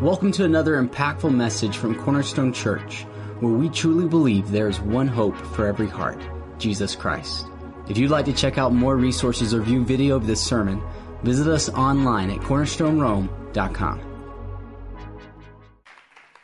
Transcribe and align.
Welcome 0.00 0.30
to 0.32 0.44
another 0.44 0.80
impactful 0.80 1.34
message 1.34 1.76
from 1.76 2.00
Cornerstone 2.00 2.52
Church, 2.52 3.02
where 3.40 3.52
we 3.52 3.68
truly 3.68 4.08
believe 4.08 4.50
there 4.50 4.68
is 4.68 4.80
one 4.80 5.08
hope 5.08 5.36
for 5.36 5.66
every 5.66 5.88
heart 5.88 6.22
Jesus 6.58 6.94
Christ. 6.94 7.46
If 7.88 7.98
you'd 7.98 8.10
like 8.10 8.26
to 8.26 8.32
check 8.32 8.58
out 8.58 8.72
more 8.72 8.96
resources 8.96 9.52
or 9.52 9.60
view 9.60 9.84
video 9.84 10.14
of 10.14 10.28
this 10.28 10.40
sermon, 10.40 10.80
visit 11.24 11.48
us 11.48 11.68
online 11.70 12.30
at 12.30 12.38
cornerstonerome.com. 12.38 14.00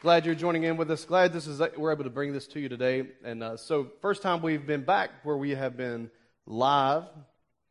Glad 0.02 0.26
you're 0.26 0.34
joining 0.34 0.64
in 0.64 0.76
with 0.76 0.90
us. 0.90 1.04
Glad 1.04 1.32
this 1.32 1.46
is 1.46 1.62
we're 1.78 1.92
able 1.92 2.04
to 2.04 2.10
bring 2.10 2.32
this 2.32 2.48
to 2.48 2.60
you 2.60 2.68
today. 2.68 3.08
And 3.24 3.42
uh, 3.42 3.56
so, 3.56 3.92
first 4.02 4.20
time 4.20 4.42
we've 4.42 4.66
been 4.66 4.84
back 4.84 5.10
where 5.22 5.36
we 5.36 5.50
have 5.52 5.76
been 5.76 6.10
live 6.44 7.04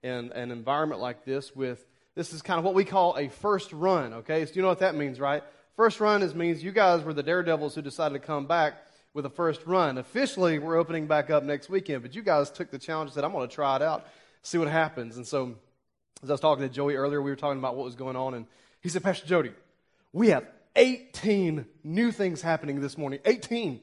in 0.03 0.31
an 0.33 0.51
environment 0.51 1.01
like 1.01 1.25
this. 1.25 1.55
With 1.55 1.85
this 2.15 2.33
is 2.33 2.41
kind 2.41 2.59
of 2.59 2.65
what 2.65 2.75
we 2.75 2.85
call 2.85 3.17
a 3.17 3.29
first 3.29 3.73
run. 3.73 4.13
Okay, 4.13 4.45
so 4.45 4.51
you 4.53 4.61
know 4.61 4.67
what 4.67 4.79
that 4.79 4.95
means, 4.95 5.19
right? 5.19 5.43
First 5.75 5.99
run 5.99 6.21
is 6.21 6.35
means 6.35 6.63
you 6.63 6.71
guys 6.71 7.03
were 7.03 7.13
the 7.13 7.23
daredevils 7.23 7.73
who 7.73 7.81
decided 7.81 8.13
to 8.13 8.25
come 8.25 8.45
back 8.45 8.75
with 9.13 9.25
a 9.25 9.29
first 9.29 9.65
run. 9.65 9.97
Officially, 9.97 10.59
we're 10.59 10.77
opening 10.77 11.07
back 11.07 11.29
up 11.29 11.43
next 11.43 11.69
weekend, 11.69 12.03
but 12.03 12.15
you 12.15 12.21
guys 12.21 12.51
took 12.51 12.69
the 12.69 12.79
challenge 12.79 13.09
and 13.09 13.15
said, 13.15 13.23
I'm 13.23 13.31
going 13.31 13.47
to 13.47 13.53
try 13.53 13.75
it 13.75 13.81
out, 13.81 14.05
see 14.41 14.57
what 14.57 14.67
happens. 14.67 15.17
And 15.17 15.25
so, 15.25 15.55
as 16.21 16.29
I 16.29 16.33
was 16.33 16.41
talking 16.41 16.67
to 16.67 16.73
Joey 16.73 16.95
earlier, 16.95 17.21
we 17.21 17.31
were 17.31 17.35
talking 17.35 17.59
about 17.59 17.75
what 17.75 17.85
was 17.85 17.95
going 17.95 18.15
on, 18.15 18.33
and 18.33 18.45
he 18.81 18.89
said, 18.89 19.03
Pastor 19.03 19.25
Jody, 19.25 19.51
we 20.11 20.29
have 20.29 20.45
18 20.75 21.65
new 21.83 22.11
things 22.11 22.41
happening 22.41 22.81
this 22.81 22.97
morning. 22.97 23.19
18. 23.25 23.79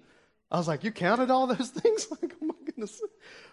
I 0.50 0.59
was 0.59 0.69
like, 0.69 0.84
you 0.84 0.91
counted 0.91 1.30
all 1.30 1.47
those 1.47 1.70
things? 1.70 2.09
like, 2.11 2.34
oh 2.42 2.47
my 2.47 2.55
goodness. 2.64 3.00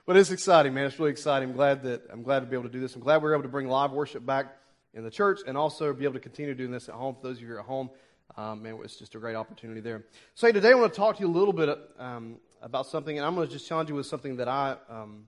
But 0.08 0.16
it's 0.16 0.32
exciting, 0.32 0.74
man. 0.74 0.86
It's 0.86 0.98
really 0.98 1.12
exciting. 1.12 1.50
I'm 1.50 1.56
glad 1.56 1.84
that 1.84 2.04
I'm 2.10 2.24
glad 2.24 2.40
to 2.40 2.46
be 2.46 2.56
able 2.56 2.64
to 2.64 2.72
do 2.72 2.80
this. 2.80 2.96
I'm 2.96 3.02
glad 3.02 3.22
we 3.22 3.28
are 3.28 3.34
able 3.34 3.44
to 3.44 3.50
bring 3.50 3.68
live 3.68 3.92
worship 3.92 4.26
back 4.26 4.56
in 4.94 5.04
the 5.04 5.12
church 5.12 5.42
and 5.46 5.58
also 5.58 5.92
be 5.92 6.06
able 6.06 6.14
to 6.14 6.22
continue 6.22 6.56
doing 6.56 6.72
this 6.72 6.88
at 6.88 6.96
home 6.96 7.14
for 7.14 7.28
those 7.28 7.36
of 7.36 7.44
you 7.44 7.60
at 7.60 7.66
home. 7.66 7.90
Um, 8.38 8.66
and 8.66 8.80
it's 8.86 8.96
just 8.96 9.16
a 9.16 9.18
great 9.20 9.36
opportunity 9.36 9.82
there. 9.82 10.06
So 10.34 10.50
today 10.50 10.72
I 10.72 10.76
want 10.76 10.94
to 10.94 10.98
talk 10.98 11.18
to 11.18 11.24
you 11.24 11.28
a 11.28 11.36
little 11.38 11.52
bit 11.52 11.78
um, 12.00 12.38
about 12.62 12.88
something, 12.88 13.18
and 13.18 13.28
I'm 13.28 13.36
going 13.36 13.48
to 13.50 13.54
just 13.54 13.68
challenge 13.68 13.90
you 13.90 13.96
with 13.96 14.06
something 14.06 14.38
that 14.38 14.48
I 14.48 14.78
um, 14.90 15.26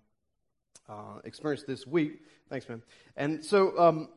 uh, 0.87 1.19
experienced 1.25 1.67
this 1.67 1.85
week. 1.85 2.21
Thanks, 2.49 2.69
man. 2.69 2.81
And 3.17 3.43
so 3.43 3.77
um, 3.77 4.07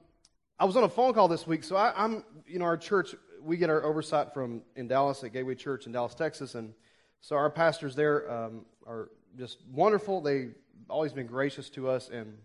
I 0.60 0.64
was 0.64 0.76
on 0.76 0.84
a 0.84 0.88
phone 0.88 1.12
call 1.12 1.26
this 1.26 1.44
week. 1.44 1.64
So 1.64 1.74
I, 1.74 2.04
am 2.04 2.22
you 2.46 2.60
know, 2.60 2.66
our 2.66 2.76
church, 2.76 3.16
we 3.42 3.56
get 3.56 3.68
our 3.68 3.82
oversight 3.82 4.32
from 4.32 4.62
in 4.76 4.86
Dallas 4.86 5.24
at 5.24 5.32
Gateway 5.32 5.56
Church 5.56 5.86
in 5.86 5.92
Dallas, 5.92 6.14
Texas, 6.14 6.54
and 6.54 6.72
so 7.20 7.34
our 7.34 7.50
pastors 7.50 7.96
there 7.96 8.30
um, 8.30 8.64
are 8.86 9.08
just 9.36 9.58
wonderful. 9.70 10.20
They've 10.20 10.54
always 10.88 11.12
been 11.12 11.26
gracious 11.26 11.70
to 11.70 11.88
us, 11.88 12.08
and 12.08 12.36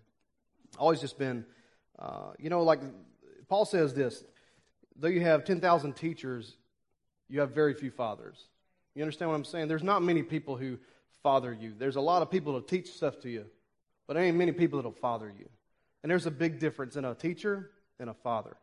always 0.77 1.01
just 1.01 1.17
been, 1.17 1.45
uh, 1.99 2.31
you 2.39 2.49
know, 2.49 2.63
like 2.63 2.79
Paul 3.47 3.65
says 3.65 3.93
this 3.93 4.23
though 4.99 5.07
you 5.07 5.21
have 5.21 5.45
10,000 5.45 5.93
teachers, 5.93 6.57
you 7.29 7.39
have 7.39 7.51
very 7.51 7.73
few 7.73 7.91
fathers. 7.91 8.47
You 8.95 9.03
understand 9.03 9.29
what 9.29 9.35
I'm 9.35 9.45
saying? 9.45 9.67
There's 9.67 9.83
not 9.83 10.01
many 10.01 10.23
people 10.23 10.57
who 10.57 10.79
father 11.21 11.53
you. 11.53 11.73
There's 11.77 11.97
a 11.97 12.01
lot 12.01 12.21
of 12.21 12.31
people 12.31 12.53
who 12.53 12.61
teach 12.61 12.91
stuff 12.91 13.19
to 13.21 13.29
you, 13.29 13.45
but 14.07 14.15
there 14.15 14.23
ain't 14.23 14.37
many 14.37 14.51
people 14.51 14.79
that'll 14.79 14.91
father 14.91 15.31
you. 15.37 15.47
And 16.01 16.09
there's 16.09 16.25
a 16.25 16.31
big 16.31 16.59
difference 16.59 16.95
in 16.95 17.05
a 17.05 17.13
teacher 17.13 17.71
and 17.99 18.09
a 18.09 18.13
father. 18.13 18.57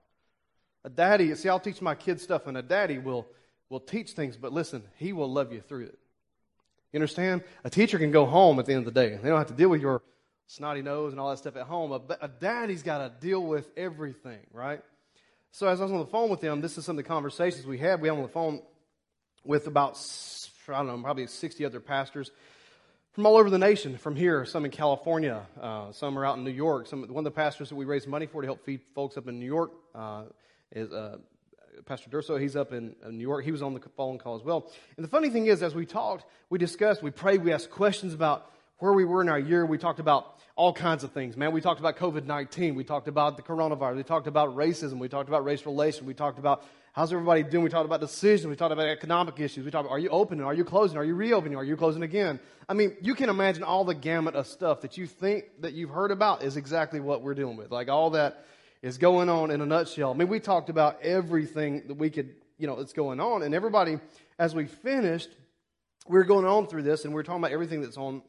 A 0.84 0.90
daddy, 0.90 1.34
see, 1.34 1.48
I'll 1.48 1.60
teach 1.60 1.80
my 1.80 1.94
kids 1.94 2.22
stuff, 2.22 2.46
and 2.46 2.56
a 2.56 2.62
daddy 2.62 2.98
will, 2.98 3.26
will 3.68 3.80
teach 3.80 4.12
things, 4.12 4.36
but 4.36 4.52
listen, 4.52 4.82
he 4.96 5.12
will 5.12 5.30
love 5.30 5.52
you 5.52 5.60
through 5.60 5.84
it. 5.84 5.98
You 6.94 6.98
understand? 6.98 7.42
A 7.64 7.70
teacher 7.70 7.98
can 7.98 8.12
go 8.12 8.24
home 8.24 8.60
at 8.60 8.66
the 8.66 8.72
end 8.72 8.86
of 8.86 8.94
the 8.94 9.00
day. 9.00 9.18
They 9.20 9.28
don't 9.28 9.38
have 9.38 9.48
to 9.48 9.54
deal 9.54 9.68
with 9.68 9.80
your 9.80 10.00
snotty 10.46 10.80
nose 10.80 11.12
and 11.12 11.18
all 11.18 11.28
that 11.30 11.38
stuff 11.38 11.56
at 11.56 11.64
home. 11.66 11.90
A, 11.90 12.00
a 12.20 12.28
daddy's 12.28 12.84
got 12.84 12.98
to 12.98 13.26
deal 13.26 13.42
with 13.42 13.68
everything, 13.76 14.38
right? 14.52 14.80
So 15.50 15.66
as 15.66 15.80
I 15.80 15.82
was 15.82 15.92
on 15.92 15.98
the 15.98 16.06
phone 16.06 16.30
with 16.30 16.40
them, 16.40 16.60
this 16.60 16.78
is 16.78 16.84
some 16.84 16.96
of 16.96 17.04
the 17.04 17.08
conversations 17.08 17.66
we 17.66 17.78
had. 17.78 18.00
We 18.00 18.06
had 18.06 18.16
on 18.16 18.22
the 18.22 18.28
phone 18.28 18.62
with 19.42 19.66
about, 19.66 19.98
I 20.68 20.74
don't 20.74 20.86
know, 20.86 21.02
probably 21.02 21.26
60 21.26 21.64
other 21.64 21.80
pastors 21.80 22.30
from 23.10 23.26
all 23.26 23.38
over 23.38 23.50
the 23.50 23.58
nation, 23.58 23.98
from 23.98 24.14
here, 24.14 24.44
some 24.44 24.64
in 24.64 24.70
California, 24.70 25.44
uh, 25.60 25.90
some 25.90 26.16
are 26.16 26.24
out 26.24 26.38
in 26.38 26.44
New 26.44 26.52
York. 26.52 26.86
Some, 26.86 27.02
one 27.02 27.18
of 27.18 27.24
the 27.24 27.30
pastors 27.32 27.70
that 27.70 27.74
we 27.74 27.86
raised 27.86 28.06
money 28.06 28.26
for 28.26 28.40
to 28.40 28.46
help 28.46 28.64
feed 28.64 28.82
folks 28.94 29.16
up 29.16 29.26
in 29.26 29.40
New 29.40 29.46
York 29.46 29.72
uh, 29.96 30.26
is 30.70 30.92
uh, 30.92 31.18
Pastor 31.86 32.10
Durso. 32.10 32.40
He's 32.40 32.56
up 32.56 32.72
in, 32.72 32.94
New 33.10 33.22
York. 33.22 33.44
He 33.44 33.52
was 33.52 33.62
on 33.62 33.74
the 33.74 33.80
phone 33.96 34.18
call 34.18 34.36
as 34.36 34.42
well. 34.42 34.70
And 34.96 35.04
the 35.04 35.08
funny 35.08 35.30
thing 35.30 35.46
is, 35.46 35.62
as 35.62 35.74
we 35.74 35.86
talked, 35.86 36.24
we 36.50 36.58
discussed, 36.58 37.02
we 37.02 37.10
prayed, 37.10 37.44
we 37.44 37.52
asked 37.52 37.70
questions 37.70 38.14
about 38.14 38.50
where 38.78 38.92
we 38.92 39.04
were 39.04 39.22
in 39.22 39.28
our 39.28 39.38
year. 39.38 39.64
We 39.64 39.78
talked 39.78 40.00
about 40.00 40.38
all 40.56 40.72
kinds 40.72 41.02
of 41.04 41.12
things, 41.12 41.36
man. 41.36 41.52
We 41.52 41.60
talked 41.60 41.80
about 41.80 41.96
COVID 41.96 42.26
19. 42.26 42.74
We 42.74 42.84
talked 42.84 43.08
about 43.08 43.36
the 43.36 43.42
coronavirus. 43.42 43.96
We 43.96 44.02
talked 44.04 44.26
about 44.26 44.56
racism. 44.56 44.98
We 44.98 45.08
talked 45.08 45.28
about 45.28 45.44
race 45.44 45.66
relations. 45.66 46.06
We 46.06 46.14
talked 46.14 46.38
about 46.38 46.64
how's 46.92 47.12
everybody 47.12 47.42
doing. 47.42 47.64
We 47.64 47.70
talked 47.70 47.86
about 47.86 48.00
decisions. 48.00 48.48
We 48.48 48.56
talked 48.56 48.72
about 48.72 48.86
economic 48.86 49.40
issues. 49.40 49.64
We 49.64 49.70
talked 49.70 49.86
about 49.86 49.94
are 49.94 49.98
you 49.98 50.10
opening? 50.10 50.44
Are 50.44 50.54
you 50.54 50.64
closing? 50.64 50.96
Are 50.96 51.04
you 51.04 51.14
reopening? 51.14 51.58
Are 51.58 51.64
you 51.64 51.76
closing 51.76 52.02
again? 52.02 52.38
I 52.68 52.74
mean, 52.74 52.96
you 53.02 53.14
can 53.14 53.28
imagine 53.30 53.64
all 53.64 53.84
the 53.84 53.94
gamut 53.94 54.36
of 54.36 54.46
stuff 54.46 54.80
that 54.82 54.96
you 54.96 55.06
think 55.06 55.46
that 55.60 55.72
you've 55.72 55.90
heard 55.90 56.12
about 56.12 56.42
is 56.42 56.56
exactly 56.56 57.00
what 57.00 57.22
we're 57.22 57.34
dealing 57.34 57.56
with. 57.56 57.70
Like 57.72 57.88
all 57.88 58.10
that 58.10 58.44
is 58.84 58.98
going 58.98 59.30
on 59.30 59.50
in 59.50 59.62
a 59.62 59.66
nutshell. 59.66 60.10
I 60.10 60.14
mean, 60.14 60.28
we 60.28 60.38
talked 60.38 60.68
about 60.68 61.00
everything 61.00 61.84
that 61.88 61.94
we 61.94 62.10
could, 62.10 62.34
you 62.58 62.66
know, 62.66 62.76
that's 62.76 62.92
going 62.92 63.18
on. 63.18 63.42
And 63.42 63.54
everybody, 63.54 63.98
as 64.38 64.54
we 64.54 64.66
finished, 64.66 65.30
we 66.06 66.18
were 66.18 66.24
going 66.24 66.44
on 66.44 66.66
through 66.66 66.82
this 66.82 67.04
and 67.04 67.14
we 67.14 67.16
were 67.16 67.22
talking 67.22 67.40
about 67.40 67.52
everything 67.52 67.80
that's 67.80 67.96
on 67.96 68.20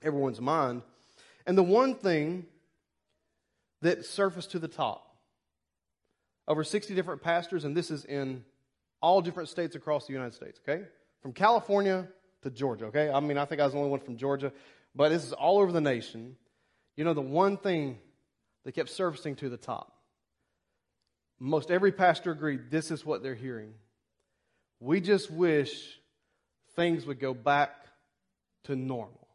everyone's 0.00 0.40
mind. 0.40 0.82
And 1.44 1.58
the 1.58 1.64
one 1.64 1.96
thing 1.96 2.46
that 3.82 4.04
surfaced 4.04 4.52
to 4.52 4.60
the 4.60 4.68
top 4.68 5.08
over 6.46 6.62
60 6.62 6.94
different 6.94 7.20
pastors, 7.20 7.64
and 7.64 7.76
this 7.76 7.90
is 7.90 8.04
in 8.04 8.44
all 9.02 9.20
different 9.20 9.48
states 9.48 9.74
across 9.74 10.06
the 10.06 10.12
United 10.12 10.34
States, 10.34 10.60
okay? 10.62 10.84
From 11.20 11.32
California 11.32 12.06
to 12.42 12.50
Georgia, 12.50 12.86
okay? 12.86 13.10
I 13.10 13.18
mean, 13.18 13.38
I 13.38 13.44
think 13.44 13.60
I 13.60 13.64
was 13.64 13.72
the 13.72 13.78
only 13.78 13.90
one 13.90 14.00
from 14.00 14.16
Georgia, 14.16 14.52
but 14.94 15.08
this 15.08 15.24
is 15.24 15.32
all 15.32 15.58
over 15.58 15.72
the 15.72 15.80
nation. 15.80 16.36
You 16.96 17.02
know, 17.02 17.12
the 17.12 17.20
one 17.20 17.56
thing 17.56 17.98
that 18.64 18.72
kept 18.72 18.90
surfacing 18.90 19.36
to 19.36 19.48
the 19.48 19.56
top, 19.56 19.92
most 21.38 21.70
every 21.70 21.92
pastor 21.92 22.30
agreed 22.32 22.70
this 22.70 22.90
is 22.90 23.04
what 23.04 23.22
they're 23.22 23.34
hearing. 23.34 23.72
We 24.78 25.00
just 25.00 25.30
wish 25.30 25.98
things 26.76 27.06
would 27.06 27.20
go 27.20 27.34
back 27.34 27.70
to 28.64 28.76
normal. 28.76 29.28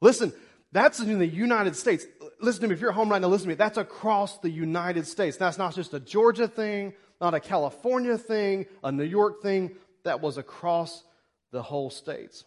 Listen, 0.00 0.32
that's 0.72 1.00
in 1.00 1.18
the 1.18 1.26
United 1.26 1.76
States. 1.76 2.06
Listen 2.40 2.62
to 2.62 2.68
me. 2.68 2.74
If 2.74 2.80
you're 2.80 2.90
at 2.90 2.96
home 2.96 3.10
right 3.10 3.20
now, 3.20 3.28
listen 3.28 3.44
to 3.44 3.48
me. 3.50 3.54
That's 3.54 3.78
across 3.78 4.38
the 4.38 4.50
United 4.50 5.06
States. 5.06 5.36
That's 5.36 5.58
not 5.58 5.74
just 5.74 5.92
a 5.94 6.00
Georgia 6.00 6.48
thing, 6.48 6.94
not 7.20 7.34
a 7.34 7.40
California 7.40 8.16
thing, 8.16 8.66
a 8.82 8.90
New 8.90 9.04
York 9.04 9.42
thing. 9.42 9.76
That 10.04 10.20
was 10.20 10.38
across 10.38 11.04
the 11.52 11.62
whole 11.62 11.90
states. 11.90 12.44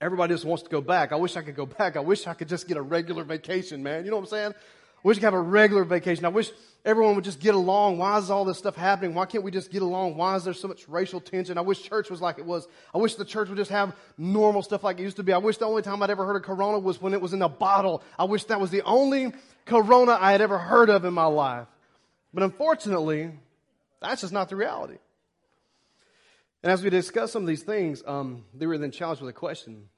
Everybody 0.00 0.34
just 0.34 0.44
wants 0.44 0.62
to 0.64 0.70
go 0.70 0.80
back. 0.80 1.12
I 1.12 1.16
wish 1.16 1.36
I 1.36 1.42
could 1.42 1.56
go 1.56 1.66
back. 1.66 1.96
I 1.96 2.00
wish 2.00 2.26
I 2.26 2.34
could 2.34 2.48
just 2.48 2.66
get 2.66 2.76
a 2.76 2.82
regular 2.82 3.24
vacation, 3.24 3.82
man. 3.82 4.04
You 4.04 4.10
know 4.10 4.16
what 4.16 4.24
I'm 4.24 4.28
saying? 4.28 4.52
I 4.52 5.08
wish 5.08 5.16
we 5.16 5.20
could 5.20 5.26
have 5.26 5.34
a 5.34 5.40
regular 5.40 5.84
vacation. 5.84 6.24
I 6.24 6.28
wish 6.28 6.50
everyone 6.84 7.14
would 7.14 7.24
just 7.24 7.38
get 7.38 7.54
along. 7.54 7.98
Why 7.98 8.18
is 8.18 8.30
all 8.30 8.44
this 8.44 8.58
stuff 8.58 8.74
happening? 8.74 9.14
Why 9.14 9.26
can't 9.26 9.44
we 9.44 9.50
just 9.50 9.70
get 9.70 9.82
along? 9.82 10.16
Why 10.16 10.34
is 10.34 10.44
there 10.44 10.54
so 10.54 10.66
much 10.66 10.88
racial 10.88 11.20
tension? 11.20 11.58
I 11.58 11.60
wish 11.60 11.82
church 11.82 12.10
was 12.10 12.20
like 12.20 12.38
it 12.38 12.44
was. 12.44 12.66
I 12.94 12.98
wish 12.98 13.14
the 13.14 13.24
church 13.24 13.48
would 13.48 13.58
just 13.58 13.70
have 13.70 13.94
normal 14.18 14.62
stuff 14.62 14.82
like 14.82 14.98
it 14.98 15.02
used 15.02 15.16
to 15.16 15.22
be. 15.22 15.32
I 15.32 15.38
wish 15.38 15.58
the 15.58 15.66
only 15.66 15.82
time 15.82 16.02
I'd 16.02 16.10
ever 16.10 16.24
heard 16.24 16.36
of 16.36 16.42
Corona 16.42 16.78
was 16.78 17.00
when 17.00 17.14
it 17.14 17.20
was 17.20 17.32
in 17.32 17.42
a 17.42 17.48
bottle. 17.48 18.02
I 18.18 18.24
wish 18.24 18.44
that 18.44 18.60
was 18.60 18.70
the 18.70 18.82
only 18.82 19.32
Corona 19.64 20.18
I 20.20 20.32
had 20.32 20.40
ever 20.40 20.58
heard 20.58 20.90
of 20.90 21.04
in 21.04 21.14
my 21.14 21.26
life. 21.26 21.66
But 22.32 22.42
unfortunately, 22.42 23.30
that's 24.00 24.22
just 24.22 24.32
not 24.32 24.48
the 24.48 24.56
reality. 24.56 24.96
And 26.64 26.72
as 26.72 26.82
we 26.82 26.88
discuss 26.88 27.30
some 27.30 27.42
of 27.42 27.46
these 27.46 27.62
things, 27.62 28.02
um, 28.06 28.46
they 28.54 28.66
were 28.66 28.78
then 28.78 28.90
challenged 28.90 29.20
with 29.20 29.28
a 29.28 29.34
question. 29.34 29.90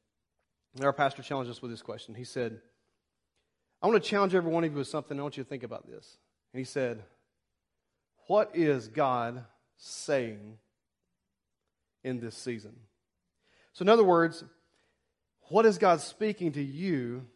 Our 0.83 0.93
pastor 0.93 1.23
challenged 1.23 1.49
us 1.49 1.63
with 1.63 1.71
this 1.71 1.81
question. 1.81 2.17
He 2.17 2.25
said, 2.25 2.61
I 3.81 3.87
want 3.87 4.03
to 4.03 4.11
challenge 4.11 4.35
every 4.35 4.51
one 4.51 4.65
of 4.65 4.73
you 4.73 4.77
with 4.77 4.89
something. 4.89 5.17
I 5.17 5.23
want 5.23 5.37
you 5.37 5.45
to 5.45 5.49
think 5.49 5.63
about 5.63 5.87
this. 5.87 6.19
And 6.53 6.59
he 6.59 6.65
said, 6.65 7.05
What 8.27 8.51
is 8.53 8.89
God 8.89 9.45
saying 9.77 10.59
in 12.03 12.19
this 12.19 12.37
season? 12.37 12.75
So, 13.73 13.85
in 13.85 13.89
other 13.89 14.03
words, 14.03 14.43
what 15.43 15.67
is 15.67 15.79
God 15.79 16.01
speaking 16.01 16.51
to 16.51 16.63
you 16.63 17.27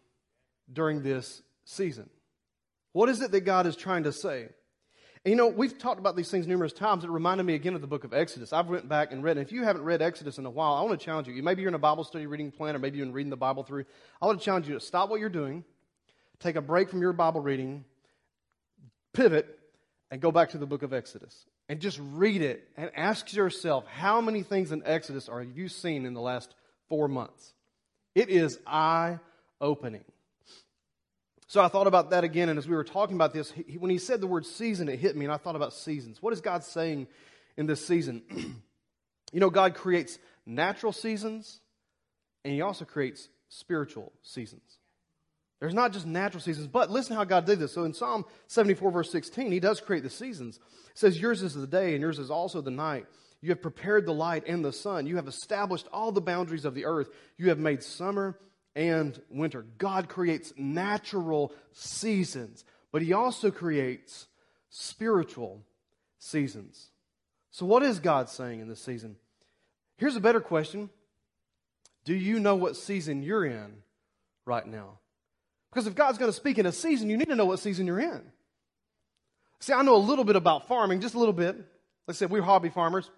during 0.73 1.05
this 1.05 1.41
season? 1.65 2.11
What 2.91 3.09
is 3.09 3.23
it 3.23 3.31
that 3.31 3.43
God 3.43 3.69
is 3.69 3.77
trying 3.77 4.03
to 4.03 4.13
say? 4.13 4.49
And 5.25 5.33
you 5.33 5.37
know, 5.37 5.49
we've 5.49 5.77
talked 5.77 6.01
about 6.01 6.17
these 6.17 6.31
things 6.31 6.47
numerous 6.47 6.73
times. 6.73 7.05
It 7.05 7.11
reminded 7.11 7.45
me 7.45 7.55
again 7.55 7.75
of 7.75 7.83
the 7.83 7.87
book 7.87 8.05
of 8.05 8.15
Exodus. 8.15 8.55
I've 8.55 8.69
went 8.69 8.89
back 8.89 9.13
and 9.13 9.23
read, 9.23 9.37
and 9.37 9.47
if 9.47 9.53
you 9.53 9.65
haven't 9.65 9.83
read 9.83 10.01
Exodus 10.01 10.39
in 10.39 10.47
a 10.47 10.51
while, 10.51 10.75
I 10.75 10.83
want 10.83 10.99
to 10.99 11.05
challenge 11.05 11.29
you. 11.29 11.43
Maybe 11.43 11.61
you're 11.61 11.69
in 11.69 11.75
a 11.75 11.79
Bible 11.79 12.05
study 12.05 12.27
reading 12.27 12.51
plan, 12.51 12.75
or 12.75 12.79
maybe 12.79 12.97
you've 12.97 13.09
been 13.09 13.13
reading 13.13 13.31
the 13.31 13.37
Bible 13.37 13.63
through. 13.63 13.85
I 14.23 14.27
want 14.27 14.39
to 14.39 14.45
challenge 14.45 14.67
you 14.67 14.75
to 14.75 14.81
stop 14.81 15.11
what 15.11 15.21
you're 15.21 15.29
doing, 15.29 15.65
take 16.39 16.57
a 16.57 16.63
break 16.63 16.89
from 16.89 17.03
your 17.03 17.13
Bible 17.13 17.43
reading, 17.43 17.85
pivot, 19.13 19.59
and 20.11 20.23
go 20.23 20.33
back 20.33 20.51
to 20.51 20.59
the 20.59 20.67
book 20.67 20.83
of 20.83 20.95
Exodus. 20.95 21.45
And 21.69 21.81
just 21.81 22.01
read 22.03 22.41
it 22.41 22.67
and 22.77 22.91
ask 22.97 23.33
yourself 23.35 23.85
how 23.87 24.21
many 24.21 24.43
things 24.43 24.73
in 24.73 24.83
Exodus 24.87 25.29
are 25.29 25.43
you 25.43 25.69
seen 25.69 26.07
in 26.07 26.15
the 26.15 26.21
last 26.21 26.55
four 26.89 27.09
months? 27.09 27.53
It 28.15 28.29
is 28.29 28.59
eye 28.67 29.19
opening. 29.61 30.05
So 31.51 31.61
I 31.61 31.67
thought 31.67 31.89
about 31.89 32.11
that 32.11 32.23
again, 32.23 32.49
and 32.49 32.61
as 32.61 32.69
we 32.69 32.77
were 32.77 32.85
talking 32.85 33.17
about 33.17 33.33
this, 33.33 33.51
he, 33.51 33.77
when 33.77 33.91
he 33.91 33.99
said 33.99 34.21
the 34.21 34.29
word 34.29 34.47
season, 34.47 34.89
it 34.89 35.01
hit 35.01 35.17
me, 35.17 35.25
and 35.25 35.35
I 35.35 35.37
thought 35.37 35.57
about 35.57 35.73
seasons. 35.73 36.23
What 36.23 36.33
is 36.33 36.41
God 36.41 36.63
saying 36.63 37.09
in 37.57 37.67
this 37.67 37.85
season? 37.85 38.23
you 39.33 39.41
know, 39.41 39.51
God 39.51 39.75
creates 39.75 40.21
natural 40.47 40.93
seasons, 40.93 41.59
and 42.45 42.55
he 42.55 42.61
also 42.61 42.85
creates 42.85 43.29
spiritual 43.49 44.13
seasons. 44.23 44.79
There's 45.59 45.75
not 45.75 45.93
just 45.93 46.07
natural 46.07 46.41
seasons, 46.41 46.69
but 46.69 46.89
listen 46.89 47.17
how 47.17 47.25
God 47.25 47.47
did 47.47 47.59
this. 47.59 47.75
So 47.75 47.83
in 47.83 47.95
Psalm 47.95 48.27
74, 48.47 48.93
verse 48.93 49.11
16, 49.11 49.51
he 49.51 49.59
does 49.59 49.81
create 49.81 50.05
the 50.05 50.09
seasons. 50.09 50.61
It 50.91 50.99
says, 50.99 51.21
Yours 51.21 51.43
is 51.43 51.55
the 51.55 51.67
day, 51.67 51.95
and 51.95 52.01
yours 52.01 52.21
is 52.21 52.31
also 52.31 52.61
the 52.61 52.71
night. 52.71 53.07
You 53.41 53.49
have 53.49 53.61
prepared 53.61 54.07
the 54.07 54.15
light 54.15 54.45
and 54.47 54.65
the 54.65 54.73
sun. 54.73 55.09
You 55.09 55.17
have 55.17 55.27
established 55.27 55.89
all 55.93 56.13
the 56.13 56.21
boundaries 56.21 56.65
of 56.65 56.77
the 56.77 56.85
earth. 56.85 57.09
You 57.39 57.49
have 57.49 57.59
made 57.59 57.83
summer 57.83 58.39
and 58.75 59.21
winter. 59.31 59.65
God 59.79 60.09
creates 60.09 60.53
natural 60.57 61.53
seasons, 61.73 62.65
but 62.93 63.03
he 63.03 63.13
also 63.13 63.51
creates 63.51 64.27
spiritual 64.69 65.63
seasons. 66.19 66.91
So, 67.51 67.67
what 67.67 67.83
is 67.83 67.99
God 67.99 68.29
saying 68.29 68.61
in 68.61 68.69
this 68.69 68.81
season? 68.81 69.17
Here's 69.97 70.17
a 70.17 70.21
better 70.21 70.41
question 70.41 70.91
Do 72.05 72.15
you 72.15 72.41
know 72.41 72.57
what 72.57 72.77
season 72.77 73.23
you're 73.23 73.45
in 73.45 73.83
right 74.47 74.67
now? 74.67 74.99
Because 75.71 75.87
if 75.87 75.95
God's 75.95 76.19
going 76.19 76.31
to 76.31 76.37
speak 76.37 76.59
in 76.59 76.67
a 76.67 76.73
season, 76.73 77.11
you 77.11 77.17
need 77.17 77.29
to 77.29 77.37
know 77.37 77.45
what 77.45 77.61
season 77.61 77.87
you're 77.87 78.01
in. 78.01 78.23
See, 79.61 79.73
I 79.73 79.83
know 79.83 79.95
a 79.95 79.99
little 79.99 80.25
bit 80.25 80.37
about 80.37 80.67
farming, 80.67 81.01
just 81.01 81.15
a 81.15 81.19
little 81.19 81.35
bit. 81.35 81.57
Like 81.57 81.65
I 82.09 82.13
said, 82.13 82.31
we're 82.31 82.43
hobby 82.43 82.71
farmers. 82.71 83.09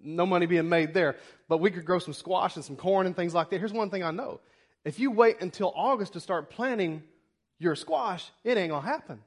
No 0.00 0.24
money 0.24 0.46
being 0.46 0.68
made 0.68 0.94
there. 0.94 1.16
But 1.48 1.58
we 1.58 1.70
could 1.70 1.84
grow 1.84 1.98
some 1.98 2.14
squash 2.14 2.56
and 2.56 2.64
some 2.64 2.76
corn 2.76 3.06
and 3.06 3.16
things 3.16 3.34
like 3.34 3.50
that. 3.50 3.58
Here's 3.58 3.72
one 3.72 3.90
thing 3.90 4.02
I 4.02 4.10
know. 4.10 4.40
If 4.84 4.98
you 4.98 5.10
wait 5.10 5.40
until 5.40 5.72
August 5.74 6.12
to 6.12 6.20
start 6.20 6.50
planting 6.50 7.02
your 7.58 7.74
squash, 7.74 8.30
it 8.44 8.58
ain't 8.58 8.70
going 8.70 8.82
to 8.82 8.88
happen. 8.88 9.20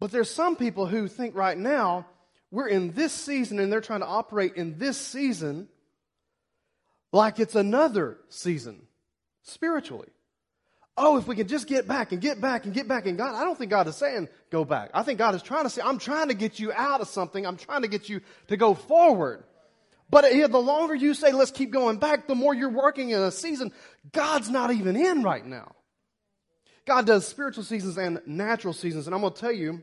But 0.00 0.10
there's 0.10 0.30
some 0.30 0.56
people 0.56 0.86
who 0.86 1.08
think 1.08 1.34
right 1.34 1.56
now, 1.56 2.06
we're 2.50 2.68
in 2.68 2.92
this 2.92 3.12
season 3.12 3.58
and 3.58 3.70
they're 3.70 3.80
trying 3.80 4.00
to 4.00 4.06
operate 4.06 4.54
in 4.54 4.78
this 4.78 4.96
season 4.96 5.68
like 7.12 7.40
it's 7.40 7.54
another 7.54 8.18
season 8.28 8.80
spiritually. 9.42 10.08
Oh, 10.96 11.16
if 11.16 11.28
we 11.28 11.36
can 11.36 11.46
just 11.46 11.68
get 11.68 11.86
back 11.86 12.10
and 12.10 12.20
get 12.20 12.40
back 12.40 12.64
and 12.64 12.74
get 12.74 12.88
back 12.88 13.06
And 13.06 13.16
God, 13.16 13.34
I 13.34 13.44
don't 13.44 13.56
think 13.56 13.70
God 13.70 13.86
is 13.86 13.96
saying 13.96 14.28
go 14.50 14.64
back. 14.64 14.90
I 14.94 15.04
think 15.04 15.18
God 15.18 15.34
is 15.34 15.42
trying 15.42 15.64
to 15.64 15.70
say, 15.70 15.80
I'm 15.84 15.98
trying 15.98 16.28
to 16.28 16.34
get 16.34 16.58
you 16.58 16.72
out 16.72 17.00
of 17.00 17.08
something. 17.08 17.46
I'm 17.46 17.56
trying 17.56 17.82
to 17.82 17.88
get 17.88 18.08
you 18.08 18.20
to 18.48 18.56
go 18.56 18.74
forward. 18.74 19.44
But 20.10 20.22
the 20.30 20.58
longer 20.58 20.94
you 20.94 21.12
say, 21.14 21.32
let's 21.32 21.50
keep 21.50 21.70
going 21.70 21.98
back, 21.98 22.26
the 22.28 22.34
more 22.34 22.54
you're 22.54 22.70
working 22.70 23.10
in 23.10 23.20
a 23.20 23.30
season 23.30 23.72
God's 24.12 24.48
not 24.48 24.72
even 24.72 24.96
in 24.96 25.22
right 25.22 25.44
now. 25.44 25.74
God 26.86 27.06
does 27.06 27.26
spiritual 27.26 27.64
seasons 27.64 27.98
and 27.98 28.20
natural 28.26 28.72
seasons. 28.72 29.06
And 29.06 29.14
I'm 29.14 29.20
going 29.20 29.34
to 29.34 29.40
tell 29.40 29.52
you 29.52 29.82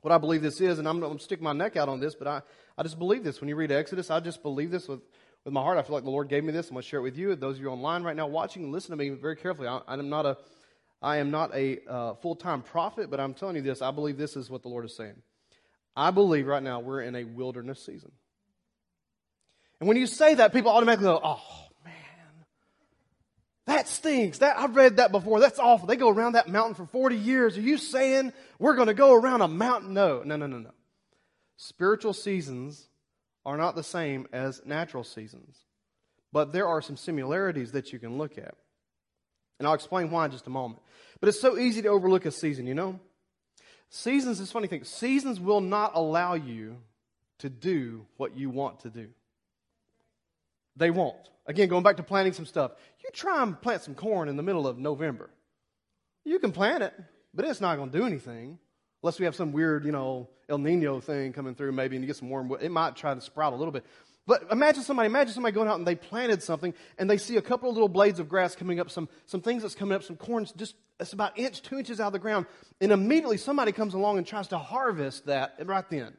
what 0.00 0.12
I 0.12 0.18
believe 0.18 0.40
this 0.42 0.60
is, 0.60 0.78
and 0.78 0.88
I'm 0.88 0.98
going 0.98 1.18
to 1.18 1.22
stick 1.22 1.42
my 1.42 1.52
neck 1.52 1.76
out 1.76 1.88
on 1.88 2.00
this, 2.00 2.14
but 2.14 2.26
I, 2.26 2.42
I 2.78 2.82
just 2.82 2.98
believe 2.98 3.22
this. 3.22 3.40
When 3.40 3.48
you 3.48 3.56
read 3.56 3.70
Exodus, 3.70 4.10
I 4.10 4.20
just 4.20 4.42
believe 4.42 4.70
this 4.70 4.88
with 4.88 5.00
with 5.44 5.54
my 5.54 5.60
heart. 5.60 5.78
I 5.78 5.82
feel 5.82 5.94
like 5.94 6.04
the 6.04 6.10
Lord 6.10 6.28
gave 6.28 6.44
me 6.44 6.52
this. 6.52 6.68
I'm 6.68 6.74
going 6.74 6.82
to 6.82 6.88
share 6.88 7.00
it 7.00 7.02
with 7.02 7.16
you. 7.16 7.34
Those 7.34 7.56
of 7.56 7.62
you 7.62 7.68
online 7.68 8.02
right 8.02 8.16
now 8.16 8.26
watching, 8.26 8.70
listen 8.70 8.90
to 8.90 8.96
me 8.96 9.10
very 9.10 9.36
carefully. 9.36 9.68
I, 9.68 9.80
am 9.88 10.08
not 10.08 10.26
a, 10.26 10.36
I 11.00 11.16
am 11.16 11.30
not 11.30 11.54
a 11.54 11.78
uh, 11.88 12.14
full 12.14 12.36
time 12.36 12.62
prophet, 12.62 13.10
but 13.10 13.20
I'm 13.20 13.34
telling 13.34 13.56
you 13.56 13.62
this. 13.62 13.82
I 13.82 13.90
believe 13.90 14.16
this 14.16 14.36
is 14.36 14.50
what 14.50 14.62
the 14.62 14.68
Lord 14.68 14.84
is 14.84 14.96
saying. 14.96 15.20
I 15.96 16.10
believe 16.10 16.46
right 16.46 16.62
now 16.62 16.80
we're 16.80 17.02
in 17.02 17.14
a 17.14 17.24
wilderness 17.24 17.84
season. 17.84 18.12
And 19.82 19.88
when 19.88 19.96
you 19.96 20.06
say 20.06 20.34
that, 20.34 20.52
people 20.52 20.70
automatically 20.70 21.06
go, 21.06 21.20
oh, 21.20 21.42
man, 21.84 21.92
that 23.66 23.88
stinks. 23.88 24.38
That, 24.38 24.56
I've 24.56 24.76
read 24.76 24.98
that 24.98 25.10
before. 25.10 25.40
That's 25.40 25.58
awful. 25.58 25.88
They 25.88 25.96
go 25.96 26.08
around 26.08 26.34
that 26.34 26.46
mountain 26.46 26.76
for 26.76 26.86
40 26.86 27.16
years. 27.16 27.58
Are 27.58 27.62
you 27.62 27.76
saying 27.76 28.32
we're 28.60 28.76
going 28.76 28.86
to 28.86 28.94
go 28.94 29.12
around 29.12 29.40
a 29.40 29.48
mountain? 29.48 29.92
No, 29.92 30.22
no, 30.24 30.36
no, 30.36 30.46
no, 30.46 30.58
no. 30.58 30.70
Spiritual 31.56 32.12
seasons 32.12 32.90
are 33.44 33.56
not 33.56 33.74
the 33.74 33.82
same 33.82 34.28
as 34.32 34.64
natural 34.64 35.02
seasons. 35.02 35.58
But 36.32 36.52
there 36.52 36.68
are 36.68 36.80
some 36.80 36.96
similarities 36.96 37.72
that 37.72 37.92
you 37.92 37.98
can 37.98 38.18
look 38.18 38.38
at. 38.38 38.54
And 39.58 39.66
I'll 39.66 39.74
explain 39.74 40.12
why 40.12 40.26
in 40.26 40.30
just 40.30 40.46
a 40.46 40.50
moment. 40.50 40.80
But 41.18 41.28
it's 41.28 41.40
so 41.40 41.58
easy 41.58 41.82
to 41.82 41.88
overlook 41.88 42.24
a 42.24 42.30
season, 42.30 42.68
you 42.68 42.74
know? 42.76 43.00
Seasons 43.90 44.38
is 44.38 44.52
funny 44.52 44.68
thing. 44.68 44.84
Seasons 44.84 45.40
will 45.40 45.60
not 45.60 45.90
allow 45.96 46.34
you 46.34 46.76
to 47.38 47.50
do 47.50 48.06
what 48.16 48.36
you 48.36 48.48
want 48.48 48.78
to 48.82 48.88
do. 48.88 49.08
They 50.76 50.90
won't. 50.90 51.28
Again, 51.46 51.68
going 51.68 51.82
back 51.82 51.96
to 51.96 52.02
planting 52.02 52.32
some 52.32 52.46
stuff. 52.46 52.72
You 53.02 53.10
try 53.12 53.42
and 53.42 53.60
plant 53.60 53.82
some 53.82 53.94
corn 53.94 54.28
in 54.28 54.36
the 54.36 54.42
middle 54.42 54.66
of 54.66 54.78
November. 54.78 55.30
You 56.24 56.38
can 56.38 56.52
plant 56.52 56.82
it, 56.82 56.94
but 57.34 57.44
it's 57.44 57.60
not 57.60 57.76
going 57.76 57.90
to 57.90 57.98
do 57.98 58.06
anything. 58.06 58.58
Unless 59.02 59.18
we 59.18 59.24
have 59.24 59.34
some 59.34 59.52
weird, 59.52 59.84
you 59.84 59.90
know, 59.90 60.28
El 60.48 60.58
Nino 60.58 61.00
thing 61.00 61.32
coming 61.32 61.54
through, 61.54 61.72
maybe, 61.72 61.96
and 61.96 62.04
you 62.04 62.06
get 62.06 62.16
some 62.16 62.30
warm, 62.30 62.52
it 62.60 62.70
might 62.70 62.94
try 62.94 63.12
to 63.12 63.20
sprout 63.20 63.52
a 63.52 63.56
little 63.56 63.72
bit. 63.72 63.84
But 64.24 64.52
imagine 64.52 64.84
somebody, 64.84 65.06
imagine 65.06 65.34
somebody 65.34 65.52
going 65.52 65.68
out 65.68 65.78
and 65.78 65.86
they 65.86 65.96
planted 65.96 66.44
something 66.44 66.74
and 66.96 67.10
they 67.10 67.16
see 67.16 67.36
a 67.38 67.42
couple 67.42 67.68
of 67.68 67.74
little 67.74 67.88
blades 67.88 68.20
of 68.20 68.28
grass 68.28 68.54
coming 68.54 68.78
up, 68.78 68.88
some, 68.88 69.08
some 69.26 69.40
things 69.40 69.62
that's 69.62 69.74
coming 69.74 69.96
up, 69.96 70.04
some 70.04 70.16
corn's 70.16 70.52
just, 70.52 70.76
it's 71.00 71.12
about 71.12 71.36
inch, 71.36 71.62
two 71.62 71.76
inches 71.76 71.98
out 71.98 72.08
of 72.08 72.12
the 72.12 72.20
ground. 72.20 72.46
And 72.80 72.92
immediately 72.92 73.36
somebody 73.36 73.72
comes 73.72 73.94
along 73.94 74.18
and 74.18 74.26
tries 74.26 74.48
to 74.48 74.58
harvest 74.58 75.26
that 75.26 75.56
right 75.64 75.88
then. 75.90 76.16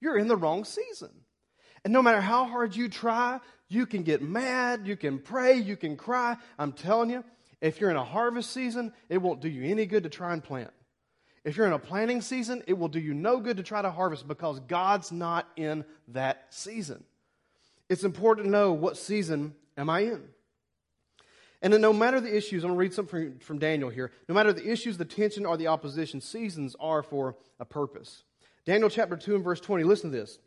You're 0.00 0.18
in 0.18 0.26
the 0.26 0.36
wrong 0.36 0.64
season. 0.64 1.10
And 1.84 1.92
no 1.92 2.02
matter 2.02 2.20
how 2.20 2.44
hard 2.44 2.74
you 2.74 2.88
try, 2.88 3.38
you 3.68 3.86
can 3.86 4.02
get 4.02 4.22
mad, 4.22 4.86
you 4.86 4.96
can 4.96 5.18
pray, 5.18 5.54
you 5.54 5.76
can 5.76 5.96
cry. 5.96 6.36
I'm 6.58 6.72
telling 6.72 7.10
you, 7.10 7.24
if 7.60 7.80
you're 7.80 7.90
in 7.90 7.96
a 7.96 8.04
harvest 8.04 8.52
season, 8.52 8.92
it 9.08 9.18
won't 9.18 9.40
do 9.40 9.48
you 9.48 9.64
any 9.70 9.86
good 9.86 10.04
to 10.04 10.08
try 10.08 10.32
and 10.32 10.42
plant. 10.42 10.70
If 11.44 11.56
you're 11.56 11.66
in 11.66 11.72
a 11.72 11.78
planting 11.78 12.20
season, 12.20 12.62
it 12.66 12.74
will 12.74 12.88
do 12.88 13.00
you 13.00 13.14
no 13.14 13.40
good 13.40 13.56
to 13.56 13.62
try 13.62 13.80
to 13.80 13.90
harvest 13.90 14.26
because 14.28 14.60
God's 14.60 15.12
not 15.12 15.48
in 15.56 15.84
that 16.08 16.46
season. 16.50 17.04
It's 17.88 18.04
important 18.04 18.46
to 18.46 18.50
know 18.50 18.72
what 18.72 18.96
season 18.96 19.54
am 19.76 19.88
I 19.88 20.00
in. 20.00 20.22
And 21.62 21.72
then 21.72 21.80
no 21.80 21.92
matter 21.92 22.20
the 22.20 22.34
issues, 22.34 22.62
I'm 22.62 22.70
going 22.70 22.76
to 22.76 22.80
read 22.80 22.94
something 22.94 23.32
from, 23.32 23.38
from 23.40 23.58
Daniel 23.58 23.90
here. 23.90 24.12
No 24.28 24.34
matter 24.34 24.52
the 24.52 24.70
issues, 24.70 24.96
the 24.96 25.04
tension, 25.04 25.44
or 25.44 25.56
the 25.56 25.66
opposition, 25.66 26.20
seasons 26.20 26.76
are 26.78 27.02
for 27.02 27.36
a 27.58 27.64
purpose. 27.64 28.22
Daniel 28.64 28.90
chapter 28.90 29.16
2 29.16 29.34
and 29.34 29.44
verse 29.44 29.60
20, 29.60 29.84
listen 29.84 30.10
to 30.10 30.16
this. 30.16 30.38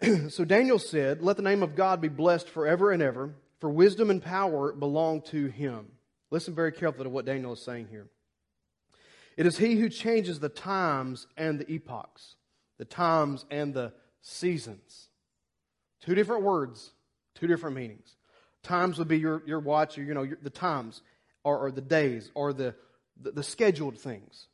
so 0.28 0.44
Daniel 0.44 0.78
said, 0.78 1.22
Let 1.22 1.36
the 1.36 1.42
name 1.42 1.62
of 1.62 1.74
God 1.74 2.00
be 2.00 2.08
blessed 2.08 2.48
forever 2.48 2.90
and 2.90 3.02
ever, 3.02 3.34
for 3.60 3.70
wisdom 3.70 4.10
and 4.10 4.22
power 4.22 4.72
belong 4.72 5.22
to 5.22 5.46
him. 5.46 5.86
Listen 6.30 6.54
very 6.54 6.72
carefully 6.72 7.04
to 7.04 7.10
what 7.10 7.24
Daniel 7.24 7.52
is 7.52 7.62
saying 7.62 7.88
here. 7.90 8.08
It 9.36 9.46
is 9.46 9.58
He 9.58 9.76
who 9.76 9.88
changes 9.88 10.40
the 10.40 10.48
times 10.48 11.26
and 11.36 11.58
the 11.58 11.70
epochs, 11.70 12.36
the 12.78 12.84
times 12.84 13.44
and 13.50 13.74
the 13.74 13.92
seasons. 14.22 15.08
Two 16.00 16.14
different 16.14 16.42
words, 16.42 16.92
two 17.34 17.46
different 17.46 17.76
meanings. 17.76 18.16
Times 18.62 18.98
would 18.98 19.08
be 19.08 19.18
your, 19.18 19.42
your 19.46 19.60
watch, 19.60 19.98
or, 19.98 20.02
you 20.02 20.14
know, 20.14 20.22
your, 20.22 20.38
the 20.42 20.50
times, 20.50 21.02
or, 21.44 21.58
or, 21.58 21.70
the 21.70 21.80
days, 21.80 22.30
or 22.34 22.52
the, 22.52 22.74
the, 23.20 23.30
the 23.30 23.42
scheduled 23.42 23.98
things. 23.98 24.48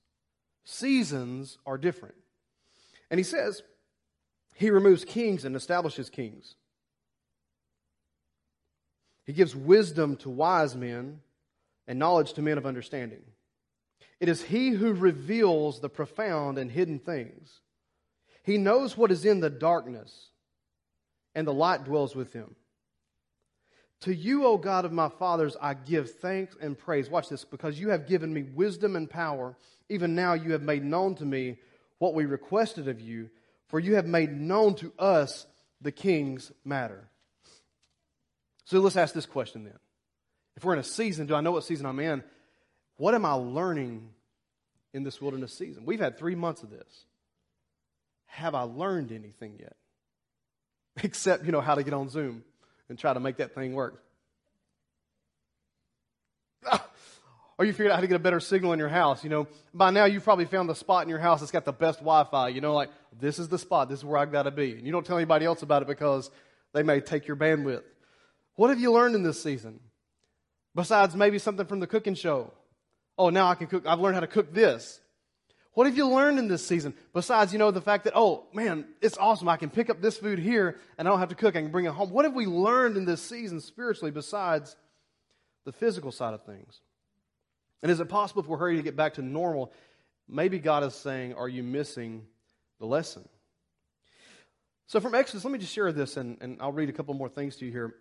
Seasons 0.64 1.58
are 1.64 1.78
different. 1.78 2.14
And 3.10 3.18
he 3.18 3.24
says, 3.24 3.62
He 4.54 4.70
removes 4.70 5.04
kings 5.04 5.44
and 5.44 5.56
establishes 5.56 6.10
kings. 6.10 6.54
He 9.24 9.32
gives 9.32 9.54
wisdom 9.54 10.16
to 10.16 10.30
wise 10.30 10.74
men 10.74 11.20
and 11.86 11.98
knowledge 11.98 12.32
to 12.34 12.42
men 12.42 12.58
of 12.58 12.66
understanding. 12.66 13.22
It 14.20 14.28
is 14.28 14.42
He 14.42 14.70
who 14.70 14.92
reveals 14.92 15.80
the 15.80 15.88
profound 15.88 16.58
and 16.58 16.70
hidden 16.70 16.98
things. 16.98 17.60
He 18.44 18.58
knows 18.58 18.96
what 18.96 19.10
is 19.10 19.24
in 19.24 19.40
the 19.40 19.50
darkness, 19.50 20.30
and 21.34 21.46
the 21.46 21.52
light 21.52 21.84
dwells 21.84 22.14
with 22.14 22.32
Him. 22.32 22.54
To 24.00 24.14
you, 24.14 24.44
O 24.46 24.58
God 24.58 24.84
of 24.84 24.92
my 24.92 25.08
fathers, 25.08 25.56
I 25.60 25.74
give 25.74 26.16
thanks 26.16 26.56
and 26.60 26.76
praise. 26.76 27.08
Watch 27.08 27.28
this, 27.28 27.44
because 27.44 27.78
you 27.78 27.90
have 27.90 28.08
given 28.08 28.34
me 28.34 28.42
wisdom 28.42 28.96
and 28.96 29.08
power. 29.08 29.56
Even 29.88 30.16
now 30.16 30.34
you 30.34 30.52
have 30.52 30.62
made 30.62 30.84
known 30.84 31.14
to 31.16 31.24
me 31.24 31.58
what 31.98 32.14
we 32.14 32.24
requested 32.24 32.88
of 32.88 33.00
you, 33.00 33.30
for 33.72 33.80
you 33.80 33.94
have 33.94 34.06
made 34.06 34.30
known 34.30 34.74
to 34.74 34.92
us 34.98 35.46
the 35.80 35.90
king's 35.90 36.52
matter. 36.62 37.08
So 38.66 38.78
let's 38.80 38.98
ask 38.98 39.14
this 39.14 39.24
question 39.24 39.64
then. 39.64 39.78
If 40.58 40.64
we're 40.64 40.74
in 40.74 40.78
a 40.78 40.84
season, 40.84 41.26
do 41.26 41.34
I 41.34 41.40
know 41.40 41.52
what 41.52 41.64
season 41.64 41.86
I'm 41.86 41.98
in? 41.98 42.22
What 42.98 43.14
am 43.14 43.24
I 43.24 43.32
learning 43.32 44.10
in 44.92 45.04
this 45.04 45.22
wilderness 45.22 45.54
season? 45.54 45.86
We've 45.86 45.98
had 45.98 46.18
three 46.18 46.34
months 46.34 46.62
of 46.62 46.68
this. 46.68 47.06
Have 48.26 48.54
I 48.54 48.62
learned 48.62 49.10
anything 49.10 49.56
yet? 49.58 49.76
Except, 51.02 51.46
you 51.46 51.50
know, 51.50 51.62
how 51.62 51.74
to 51.74 51.82
get 51.82 51.94
on 51.94 52.10
Zoom 52.10 52.44
and 52.90 52.98
try 52.98 53.14
to 53.14 53.20
make 53.20 53.38
that 53.38 53.54
thing 53.54 53.72
work. 53.72 54.04
Or 57.58 57.64
you 57.64 57.72
figured 57.72 57.90
out 57.90 57.96
how 57.96 58.00
to 58.00 58.06
get 58.06 58.16
a 58.16 58.18
better 58.18 58.40
signal 58.40 58.72
in 58.72 58.78
your 58.78 58.88
house. 58.88 59.22
You 59.22 59.30
know, 59.30 59.46
by 59.74 59.90
now 59.90 60.06
you've 60.06 60.24
probably 60.24 60.46
found 60.46 60.68
the 60.68 60.74
spot 60.74 61.04
in 61.04 61.08
your 61.08 61.18
house 61.18 61.40
that's 61.40 61.52
got 61.52 61.64
the 61.64 61.72
best 61.72 61.98
Wi 61.98 62.24
Fi. 62.24 62.48
You 62.48 62.60
know, 62.60 62.74
like, 62.74 62.90
this 63.18 63.38
is 63.38 63.48
the 63.48 63.58
spot, 63.58 63.88
this 63.88 64.00
is 64.00 64.04
where 64.04 64.18
I've 64.18 64.32
got 64.32 64.44
to 64.44 64.50
be. 64.50 64.72
And 64.72 64.86
you 64.86 64.92
don't 64.92 65.04
tell 65.06 65.18
anybody 65.18 65.44
else 65.44 65.62
about 65.62 65.82
it 65.82 65.88
because 65.88 66.30
they 66.72 66.82
may 66.82 67.00
take 67.00 67.26
your 67.26 67.36
bandwidth. 67.36 67.82
What 68.56 68.70
have 68.70 68.80
you 68.80 68.92
learned 68.92 69.14
in 69.14 69.22
this 69.22 69.42
season? 69.42 69.80
Besides 70.74 71.14
maybe 71.14 71.38
something 71.38 71.66
from 71.66 71.80
the 71.80 71.86
cooking 71.86 72.14
show 72.14 72.52
Oh, 73.18 73.30
now 73.30 73.48
I 73.48 73.54
can 73.54 73.66
cook. 73.66 73.86
I've 73.86 74.00
learned 74.00 74.14
how 74.14 74.20
to 74.20 74.26
cook 74.26 74.52
this. 74.52 75.00
What 75.74 75.86
have 75.86 75.96
you 75.96 76.08
learned 76.08 76.38
in 76.38 76.48
this 76.48 76.66
season? 76.66 76.94
Besides, 77.14 77.52
you 77.52 77.58
know, 77.58 77.70
the 77.70 77.80
fact 77.80 78.04
that, 78.04 78.12
oh, 78.14 78.44
man, 78.52 78.86
it's 79.00 79.16
awesome. 79.16 79.48
I 79.48 79.56
can 79.56 79.70
pick 79.70 79.88
up 79.88 80.02
this 80.02 80.18
food 80.18 80.38
here 80.38 80.78
and 80.98 81.08
I 81.08 81.10
don't 81.10 81.20
have 81.20 81.30
to 81.30 81.34
cook. 81.34 81.56
I 81.56 81.62
can 81.62 81.70
bring 81.70 81.86
it 81.86 81.92
home. 81.92 82.10
What 82.10 82.24
have 82.24 82.34
we 82.34 82.46
learned 82.46 82.96
in 82.96 83.06
this 83.06 83.22
season 83.22 83.60
spiritually 83.60 84.10
besides 84.10 84.76
the 85.64 85.72
physical 85.72 86.12
side 86.12 86.34
of 86.34 86.44
things? 86.44 86.80
And 87.82 87.90
is 87.90 88.00
it 88.00 88.08
possible 88.08 88.42
if 88.42 88.48
we're 88.48 88.58
hurrying 88.58 88.78
to 88.78 88.82
get 88.82 88.96
back 88.96 89.14
to 89.14 89.22
normal, 89.22 89.72
maybe 90.28 90.58
God 90.58 90.84
is 90.84 90.94
saying, 90.94 91.34
are 91.34 91.48
you 91.48 91.62
missing 91.62 92.26
the 92.78 92.86
lesson? 92.86 93.28
So 94.86 95.00
from 95.00 95.14
Exodus, 95.14 95.44
let 95.44 95.52
me 95.52 95.58
just 95.58 95.72
share 95.72 95.90
this 95.92 96.16
and, 96.16 96.38
and 96.40 96.58
I'll 96.60 96.72
read 96.72 96.88
a 96.88 96.92
couple 96.92 97.14
more 97.14 97.28
things 97.28 97.56
to 97.56 97.66
you 97.66 97.72
here. 97.72 97.94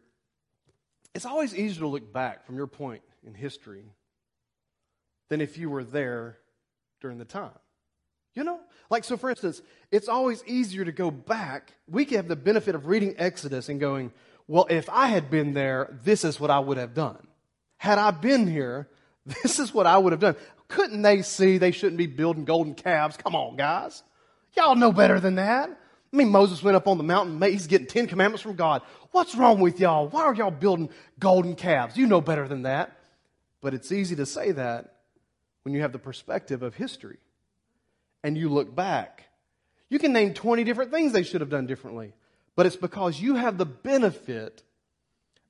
It's 1.16 1.26
always 1.26 1.56
easier 1.56 1.82
to 1.82 1.88
look 1.88 2.14
back 2.14 2.46
from 2.46 2.58
your 2.58 2.68
point 2.68 3.02
in 3.26 3.34
history 3.34 3.86
than 5.30 5.42
if 5.42 5.58
you 5.58 5.70
were 5.70 5.84
there 5.84 6.38
during 7.00 7.18
the 7.18 7.26
time. 7.26 7.58
You 8.36 8.44
know? 8.44 8.60
Like, 8.90 9.04
so 9.04 9.18
for 9.18 9.30
instance, 9.30 9.62
it's 9.92 10.08
always 10.08 10.44
easier 10.46 10.86
to 10.86 10.92
go 10.92 11.12
back. 11.12 11.74
We 11.88 12.06
can 12.06 12.18
have 12.18 12.28
the 12.28 12.36
benefit 12.36 12.76
of 12.76 12.88
reading 12.88 13.16
Exodus 13.18 13.70
and 13.70 13.80
going, 13.80 14.12
well, 14.48 14.68
if 14.70 14.90
I 14.90 15.08
had 15.08 15.30
been 15.30 15.54
there, 15.54 15.98
this 16.04 16.24
is 16.24 16.40
what 16.40 16.50
I 16.50 16.60
would 16.60 16.78
have 16.78 16.94
done. 16.94 17.28
Had 17.78 17.98
I 17.98 18.12
been 18.12 18.48
here, 18.48 18.90
this 19.26 19.60
is 19.60 19.74
what 19.74 19.86
I 19.86 19.98
would 19.98 20.14
have 20.14 20.20
done. 20.20 20.36
Couldn't 20.68 21.02
they 21.02 21.22
see 21.22 21.58
they 21.58 21.72
shouldn't 21.72 21.98
be 21.98 22.08
building 22.08 22.46
golden 22.46 22.76
calves? 22.76 23.18
Come 23.18 23.36
on, 23.36 23.56
guys. 23.56 24.04
Y'all 24.56 24.76
know 24.76 24.92
better 24.92 25.20
than 25.20 25.36
that. 25.36 25.70
I 25.70 26.18
mean, 26.18 26.30
Moses 26.30 26.62
went 26.62 26.76
up 26.76 26.88
on 26.88 26.98
the 26.98 27.04
mountain. 27.04 27.42
He's 27.42 27.68
getting 27.68 27.88
Ten 27.88 28.08
Commandments 28.08 28.42
from 28.42 28.56
God. 28.56 28.82
What's 29.12 29.36
wrong 29.36 29.60
with 29.60 29.80
y'all? 29.80 30.08
Why 30.08 30.24
are 30.24 30.34
y'all 30.34 30.52
building 30.52 30.90
golden 31.20 31.56
calves? 31.56 31.96
You 31.96 32.06
know 32.06 32.20
better 32.20 32.48
than 32.48 32.64
that. 32.64 32.98
But 33.62 33.74
it's 33.74 33.92
easy 33.92 34.16
to 34.18 34.26
say 34.26 34.52
that 34.52 34.96
when 35.64 35.74
you 35.74 35.82
have 35.82 35.94
the 35.94 36.00
perspective 36.00 36.64
of 36.64 36.76
history 36.76 37.18
and 38.24 38.38
you 38.38 38.50
look 38.50 38.76
back. 38.76 39.26
You 39.90 40.00
can 40.00 40.14
name 40.14 40.34
20 40.34 40.64
different 40.64 40.92
things 40.92 41.12
they 41.12 41.24
should 41.24 41.42
have 41.42 41.50
done 41.50 41.68
differently, 41.68 42.14
but 42.56 42.66
it's 42.66 42.76
because 42.76 43.20
you 43.20 43.36
have 43.36 43.58
the 43.58 43.66
benefit 43.66 44.64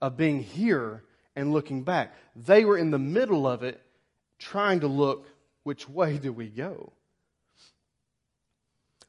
of 0.01 0.17
being 0.17 0.41
here 0.41 1.03
and 1.35 1.53
looking 1.53 1.83
back. 1.83 2.13
They 2.35 2.65
were 2.65 2.77
in 2.77 2.91
the 2.91 3.00
middle 3.00 3.47
of 3.47 3.63
it 3.63 3.81
trying 4.39 4.81
to 4.81 4.88
look 4.88 5.27
which 5.63 5.88
way 5.88 6.17
do 6.17 6.33
we 6.33 6.47
go? 6.47 6.91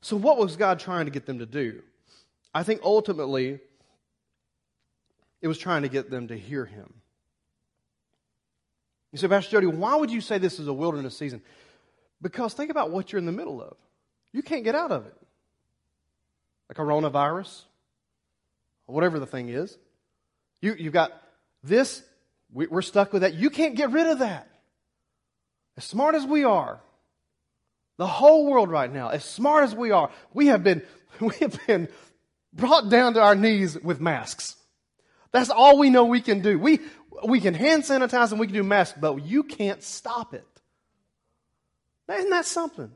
So, 0.01 0.17
what 0.17 0.37
was 0.37 0.57
God 0.57 0.81
trying 0.81 1.07
to 1.07 1.11
get 1.11 1.27
them 1.27 1.39
to 1.39 1.47
do? 1.47 1.83
I 2.55 2.63
think 2.65 2.81
ultimately 2.83 3.61
it 5.41 5.49
was 5.49 5.59
trying 5.59 5.83
to 5.83 5.89
get 5.89 6.11
them 6.11 6.29
to 6.29 6.37
hear 6.37 6.65
Him. 6.65 6.93
You 9.13 9.19
say, 9.19 9.29
Pastor 9.29 9.51
Jody, 9.53 9.67
why 9.67 9.95
would 9.95 10.11
you 10.11 10.21
say 10.21 10.39
this 10.39 10.59
is 10.59 10.67
a 10.67 10.73
wilderness 10.73 11.17
season? 11.17 11.43
Because 12.21 12.55
think 12.55 12.71
about 12.71 12.91
what 12.91 13.13
you're 13.13 13.19
in 13.19 13.27
the 13.27 13.33
middle 13.33 13.63
of. 13.63 13.77
You 14.33 14.43
can't 14.43 14.65
get 14.65 14.75
out 14.75 14.91
of 14.91 15.07
it. 15.07 15.17
A 16.71 16.75
coronavirus, 16.75 17.63
whatever 18.87 19.19
the 19.19 19.27
thing 19.27 19.51
is. 19.51 19.77
You, 20.61 20.75
you've 20.79 20.93
got 20.93 21.13
this, 21.63 22.03
we, 22.53 22.67
we're 22.67 22.83
stuck 22.83 23.13
with 23.13 23.23
that. 23.23 23.35
You 23.35 23.51
can't 23.51 23.75
get 23.75 23.91
rid 23.91 24.07
of 24.07 24.19
that. 24.21 24.49
As 25.77 25.85
smart 25.85 26.15
as 26.15 26.25
we 26.25 26.45
are, 26.45 26.81
the 27.97 28.07
whole 28.07 28.47
world 28.47 28.71
right 28.71 28.93
now, 28.93 29.09
as 29.09 29.25
smart 29.25 29.65
as 29.65 29.75
we 29.75 29.91
are, 29.91 30.11
we 30.35 30.49
have 30.49 30.63
been, 30.63 30.83
we 31.21 31.35
have 31.41 31.59
been 31.67 31.89
brought 32.53 32.91
down 32.91 33.15
to 33.15 33.23
our 33.23 33.35
knees 33.35 33.79
with 33.81 34.01
masks. 34.01 34.57
That's 35.33 35.51
all 35.51 35.79
we 35.79 35.89
know 35.89 36.05
we 36.05 36.21
can 36.21 36.41
do. 36.41 36.59
We, 36.59 36.81
we 37.27 37.41
can 37.41 37.55
hand 37.55 37.85
sanitize 37.85 38.33
and 38.33 38.41
we 38.41 38.47
can 38.47 38.55
do 38.55 38.63
masks, 38.63 38.99
but 39.01 39.25
you 39.25 39.43
can't 39.43 39.83
stop 39.83 40.35
it. 40.35 40.47
Now, 42.07 42.17
isn't 42.17 42.31
that 42.31 42.45
something? 42.45 42.91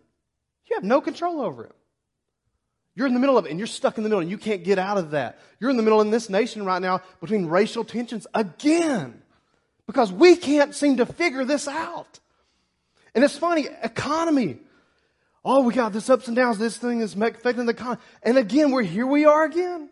You 0.68 0.76
have 0.76 0.84
no 0.84 1.00
control 1.00 1.40
over 1.40 1.64
it. 1.64 1.72
You're 2.94 3.06
in 3.06 3.14
the 3.14 3.20
middle 3.20 3.38
of 3.38 3.46
it 3.46 3.50
and 3.50 3.60
you're 3.60 3.66
stuck 3.66 3.96
in 3.98 4.02
the 4.02 4.08
middle 4.08 4.20
and 4.20 4.30
you 4.30 4.38
can't 4.38 4.64
get 4.64 4.78
out 4.78 4.98
of 4.98 5.12
that. 5.12 5.38
You're 5.60 5.70
in 5.70 5.76
the 5.76 5.82
middle 5.82 6.00
in 6.00 6.10
this 6.10 6.28
nation 6.28 6.64
right 6.64 6.80
now 6.80 7.02
between 7.20 7.46
racial 7.46 7.84
tensions 7.84 8.26
again 8.34 9.22
because 9.86 10.12
we 10.12 10.36
can't 10.36 10.74
seem 10.74 10.98
to 10.98 11.06
figure 11.06 11.44
this 11.44 11.68
out. 11.68 12.18
And 13.14 13.24
it's 13.24 13.38
funny, 13.38 13.68
economy. 13.82 14.58
Oh, 15.44 15.62
we 15.62 15.72
got 15.74 15.92
this 15.92 16.10
ups 16.10 16.26
and 16.26 16.36
downs. 16.36 16.58
This 16.58 16.76
thing 16.76 17.00
is 17.00 17.14
affecting 17.14 17.66
the 17.66 17.72
economy. 17.72 18.02
And 18.22 18.36
again, 18.36 18.72
we're 18.72 18.82
here 18.82 19.06
we 19.06 19.24
are 19.24 19.44
again. 19.44 19.88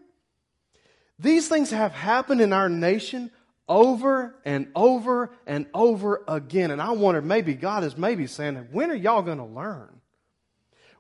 These 1.19 1.49
things 1.49 1.71
have 1.71 1.93
happened 1.93 2.41
in 2.41 2.53
our 2.53 2.69
nation 2.69 3.31
over 3.69 4.35
and 4.45 4.69
over 4.75 5.31
and 5.47 5.67
over 5.73 6.23
again. 6.27 6.71
And 6.71 6.83
I 6.83 6.91
wonder, 6.91 7.23
maybe 7.23 7.55
God 7.55 7.85
is 7.85 7.97
maybe 7.97 8.27
saying, 8.27 8.69
when 8.73 8.91
are 8.91 8.97
y'all 8.97 9.23
going 9.23 9.39
to 9.39 9.45
learn? 9.45 10.01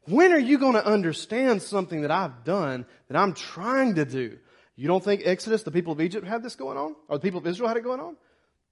When 0.06 0.32
are 0.32 0.38
you 0.38 0.58
going 0.58 0.74
to 0.74 0.86
understand 0.86 1.62
something 1.62 2.02
that 2.02 2.10
I've 2.10 2.44
done 2.44 2.86
that 3.08 3.16
I'm 3.16 3.34
trying 3.34 3.96
to 3.96 4.04
do? 4.04 4.38
You 4.76 4.88
don't 4.88 5.02
think 5.02 5.22
Exodus, 5.24 5.62
the 5.62 5.70
people 5.70 5.92
of 5.92 6.00
Egypt 6.00 6.26
had 6.26 6.42
this 6.42 6.56
going 6.56 6.76
on? 6.76 6.94
Or 7.08 7.18
the 7.18 7.22
people 7.22 7.38
of 7.38 7.46
Israel 7.46 7.68
had 7.68 7.76
it 7.76 7.84
going 7.84 8.00
on? 8.00 8.16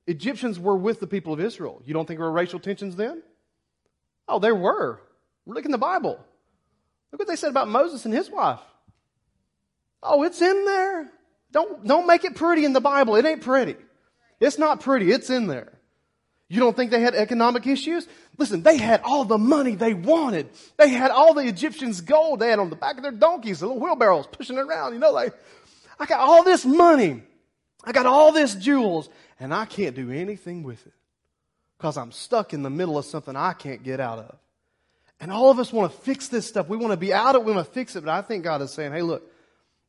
Egyptians 0.07 0.59
were 0.59 0.77
with 0.77 1.01
the 1.01 1.07
people 1.07 1.33
of 1.33 1.41
Israel. 1.41 1.81
You 1.85 1.95
don't 1.95 2.07
think 2.07 2.19
there 2.19 2.27
were 2.27 2.33
racial 2.33 2.59
tensions 2.59 2.97
then? 2.97 3.23
Oh, 4.29 4.39
there 4.39 4.55
were. 4.55 5.01
Look 5.47 5.65
in 5.65 5.71
the 5.71 5.79
Bible. 5.79 6.19
Look 7.11 7.19
what 7.19 7.29
they 7.29 7.37
said 7.37 7.51
about 7.51 7.69
Moses 7.69 8.05
and 8.05 8.15
his 8.15 8.31
wife. 8.31 8.61
Oh, 10.03 10.23
it's 10.25 10.41
in 10.41 10.65
there. 10.65 11.11
Don't, 11.53 11.87
don't 11.87 12.07
make 12.07 12.25
it 12.25 12.35
pretty 12.35 12.65
in 12.65 12.73
the 12.73 12.81
Bible. 12.81 13.15
It 13.17 13.25
ain't 13.25 13.43
pretty. 13.43 13.77
It's 14.41 14.59
not 14.59 14.81
pretty. 14.81 15.13
It's 15.13 15.31
in 15.31 15.47
there. 15.47 15.73
You 16.49 16.61
don't 16.61 16.77
think 16.77 16.91
they 16.91 17.01
had 17.01 17.15
economic 17.15 17.67
issues? 17.67 18.07
Listen, 18.37 18.63
they 18.63 18.77
had 18.77 19.01
all 19.05 19.25
the 19.25 19.39
money 19.39 19.75
they 19.75 19.95
wanted. 19.95 20.51
They 20.77 20.89
had 20.89 21.11
all 21.11 21.35
the 21.35 21.47
Egyptians' 21.47 22.01
gold 22.01 22.41
they 22.41 22.51
had 22.51 22.59
on 22.59 22.69
the 22.69 22.77
back 22.77 22.97
of 22.97 23.03
their 23.03 23.13
donkeys, 23.13 23.61
the 23.61 23.69
little 23.69 23.81
wheelbarrows 23.81 24.27
pushing 24.27 24.59
around. 24.59 24.93
You 24.93 24.99
know, 24.99 25.13
like, 25.13 25.35
I 25.99 26.07
got 26.07 26.21
all 26.21 26.43
this 26.43 26.65
money. 26.65 27.23
I 27.85 27.93
got 27.93 28.07
all 28.07 28.33
this 28.33 28.55
jewels, 28.55 29.09
and 29.41 29.53
I 29.53 29.65
can't 29.65 29.97
do 29.97 30.11
anything 30.11 30.63
with 30.63 30.87
it 30.87 30.93
because 31.79 31.97
I'm 31.97 32.13
stuck 32.13 32.55
in 32.55 32.63
the 32.63 32.71
middle 32.71 32.97
of 32.97 33.05
something 33.05 33.35
I 33.35 33.55
can't 33.55 33.83
get 33.83 33.99
out 33.99 34.19
of. 34.19 34.37
And 35.21 35.31
all 35.31 35.51
of 35.51 35.59
us 35.59 35.73
want 35.73 35.93
to 35.93 35.99
fix 35.99 36.29
this 36.29 36.47
stuff. 36.47 36.69
We 36.69 36.77
want 36.77 36.93
to 36.93 36.97
be 36.97 37.13
out 37.13 37.37
of 37.37 37.43
it. 37.43 37.45
We 37.45 37.53
want 37.53 37.67
to 37.67 37.73
fix 37.73 37.95
it. 37.97 38.05
But 38.05 38.13
I 38.13 38.23
think 38.23 38.45
God 38.45 38.61
is 38.63 38.73
saying, 38.73 38.93
hey, 38.93 39.03
look, 39.03 39.23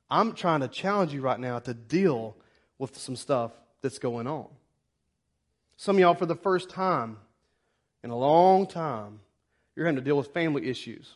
I'm 0.10 0.34
trying 0.34 0.60
to 0.62 0.68
challenge 0.68 1.14
you 1.14 1.22
right 1.22 1.40
now 1.40 1.60
to 1.60 1.74
deal 1.74 2.36
with 2.78 2.98
some 2.98 3.16
stuff 3.16 3.52
that's 3.82 4.00
going 4.00 4.28
on. 4.28 4.48
Some 5.78 5.96
of 5.96 6.00
y'all, 6.00 6.14
for 6.14 6.26
the 6.26 6.36
first 6.36 6.70
time 6.70 7.18
in 8.04 8.12
a 8.12 8.18
long 8.18 8.68
time, 8.68 9.20
you're 9.76 9.86
having 9.86 9.98
to 9.98 10.04
deal 10.04 10.18
with 10.18 10.34
family 10.34 10.68
issues. 10.68 11.14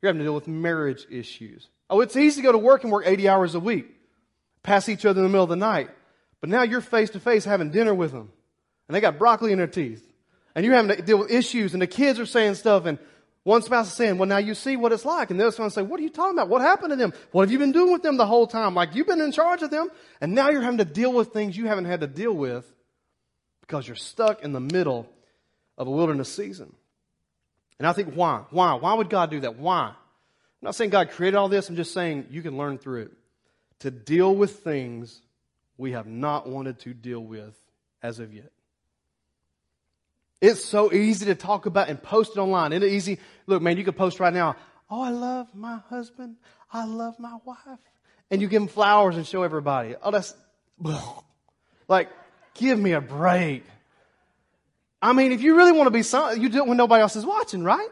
You're 0.00 0.08
having 0.08 0.20
to 0.20 0.24
deal 0.24 0.34
with 0.34 0.48
marriage 0.48 1.06
issues. 1.10 1.68
Oh, 1.90 2.00
it's 2.00 2.16
easy 2.16 2.40
to 2.40 2.46
go 2.46 2.52
to 2.52 2.58
work 2.58 2.82
and 2.82 2.92
work 2.92 3.04
80 3.06 3.28
hours 3.28 3.54
a 3.54 3.60
week, 3.60 3.94
pass 4.68 4.88
each 4.88 5.04
other 5.04 5.20
in 5.20 5.24
the 5.24 5.30
middle 5.30 5.44
of 5.44 5.50
the 5.50 5.56
night. 5.56 5.90
But 6.40 6.50
now 6.50 6.62
you're 6.62 6.80
face 6.80 7.10
to 7.10 7.20
face 7.20 7.44
having 7.44 7.70
dinner 7.70 7.94
with 7.94 8.12
them, 8.12 8.30
and 8.86 8.94
they 8.94 9.00
got 9.00 9.18
broccoli 9.18 9.52
in 9.52 9.58
their 9.58 9.66
teeth. 9.66 10.04
And 10.54 10.64
you're 10.64 10.74
having 10.74 10.96
to 10.96 11.02
deal 11.02 11.18
with 11.18 11.30
issues, 11.30 11.72
and 11.72 11.82
the 11.82 11.86
kids 11.86 12.20
are 12.20 12.26
saying 12.26 12.54
stuff, 12.54 12.84
and 12.84 12.98
one 13.48 13.62
spouse 13.62 13.86
is 13.86 13.94
saying, 13.94 14.18
well, 14.18 14.28
now 14.28 14.36
you 14.36 14.54
see 14.54 14.76
what 14.76 14.92
it's 14.92 15.06
like. 15.06 15.30
And 15.30 15.40
the 15.40 15.44
other 15.44 15.52
spouse 15.52 15.74
say, 15.74 15.80
what 15.80 15.98
are 15.98 16.02
you 16.02 16.10
talking 16.10 16.34
about? 16.36 16.50
What 16.50 16.60
happened 16.60 16.90
to 16.90 16.96
them? 16.96 17.14
What 17.32 17.42
have 17.44 17.50
you 17.50 17.58
been 17.58 17.72
doing 17.72 17.92
with 17.92 18.02
them 18.02 18.18
the 18.18 18.26
whole 18.26 18.46
time? 18.46 18.74
Like 18.74 18.94
you've 18.94 19.06
been 19.06 19.22
in 19.22 19.32
charge 19.32 19.62
of 19.62 19.70
them 19.70 19.88
and 20.20 20.34
now 20.34 20.50
you're 20.50 20.60
having 20.60 20.78
to 20.78 20.84
deal 20.84 21.14
with 21.14 21.28
things 21.28 21.56
you 21.56 21.66
haven't 21.66 21.86
had 21.86 22.00
to 22.00 22.06
deal 22.06 22.34
with 22.34 22.70
because 23.62 23.86
you're 23.86 23.96
stuck 23.96 24.42
in 24.42 24.52
the 24.52 24.60
middle 24.60 25.08
of 25.78 25.86
a 25.86 25.90
wilderness 25.90 26.30
season. 26.30 26.74
And 27.78 27.86
I 27.86 27.94
think 27.94 28.12
why? 28.12 28.42
Why? 28.50 28.74
Why 28.74 28.92
would 28.92 29.08
God 29.08 29.30
do 29.30 29.40
that? 29.40 29.56
Why? 29.56 29.86
I'm 29.86 29.94
not 30.60 30.74
saying 30.74 30.90
God 30.90 31.10
created 31.12 31.38
all 31.38 31.48
this. 31.48 31.70
I'm 31.70 31.76
just 31.76 31.94
saying 31.94 32.26
you 32.30 32.42
can 32.42 32.58
learn 32.58 32.76
through 32.76 33.02
it 33.02 33.12
to 33.80 33.90
deal 33.90 34.34
with 34.34 34.60
things 34.60 35.20
we 35.76 35.92
have 35.92 36.06
not 36.06 36.48
wanted 36.48 36.80
to 36.80 36.94
deal 36.94 37.20
with 37.20 37.54
as 38.02 38.18
of 38.18 38.34
yet. 38.34 38.50
It's 40.40 40.64
so 40.64 40.92
easy 40.92 41.26
to 41.26 41.34
talk 41.34 41.66
about 41.66 41.88
and 41.88 42.00
post 42.00 42.32
it 42.36 42.38
online. 42.38 42.72
Isn't 42.72 42.88
it 42.88 42.92
easy? 42.92 43.18
Look, 43.46 43.60
man, 43.62 43.76
you 43.76 43.84
could 43.84 43.96
post 43.96 44.20
right 44.20 44.32
now, 44.32 44.56
oh, 44.90 45.02
I 45.02 45.10
love 45.10 45.48
my 45.54 45.80
husband. 45.88 46.36
I 46.72 46.84
love 46.84 47.18
my 47.18 47.38
wife. 47.44 47.78
And 48.30 48.40
you 48.40 48.48
give 48.48 48.60
them 48.60 48.68
flowers 48.68 49.16
and 49.16 49.26
show 49.26 49.42
everybody. 49.42 49.96
Oh, 50.02 50.10
that's, 50.10 50.34
like, 51.88 52.10
give 52.54 52.78
me 52.78 52.92
a 52.92 53.00
break. 53.00 53.64
I 55.00 55.12
mean, 55.12 55.32
if 55.32 55.42
you 55.42 55.56
really 55.56 55.72
want 55.72 55.86
to 55.86 55.92
be 55.92 56.02
something, 56.02 56.40
you 56.40 56.48
do 56.48 56.58
it 56.58 56.66
when 56.66 56.76
nobody 56.76 57.02
else 57.02 57.16
is 57.16 57.24
watching, 57.24 57.62
right? 57.62 57.88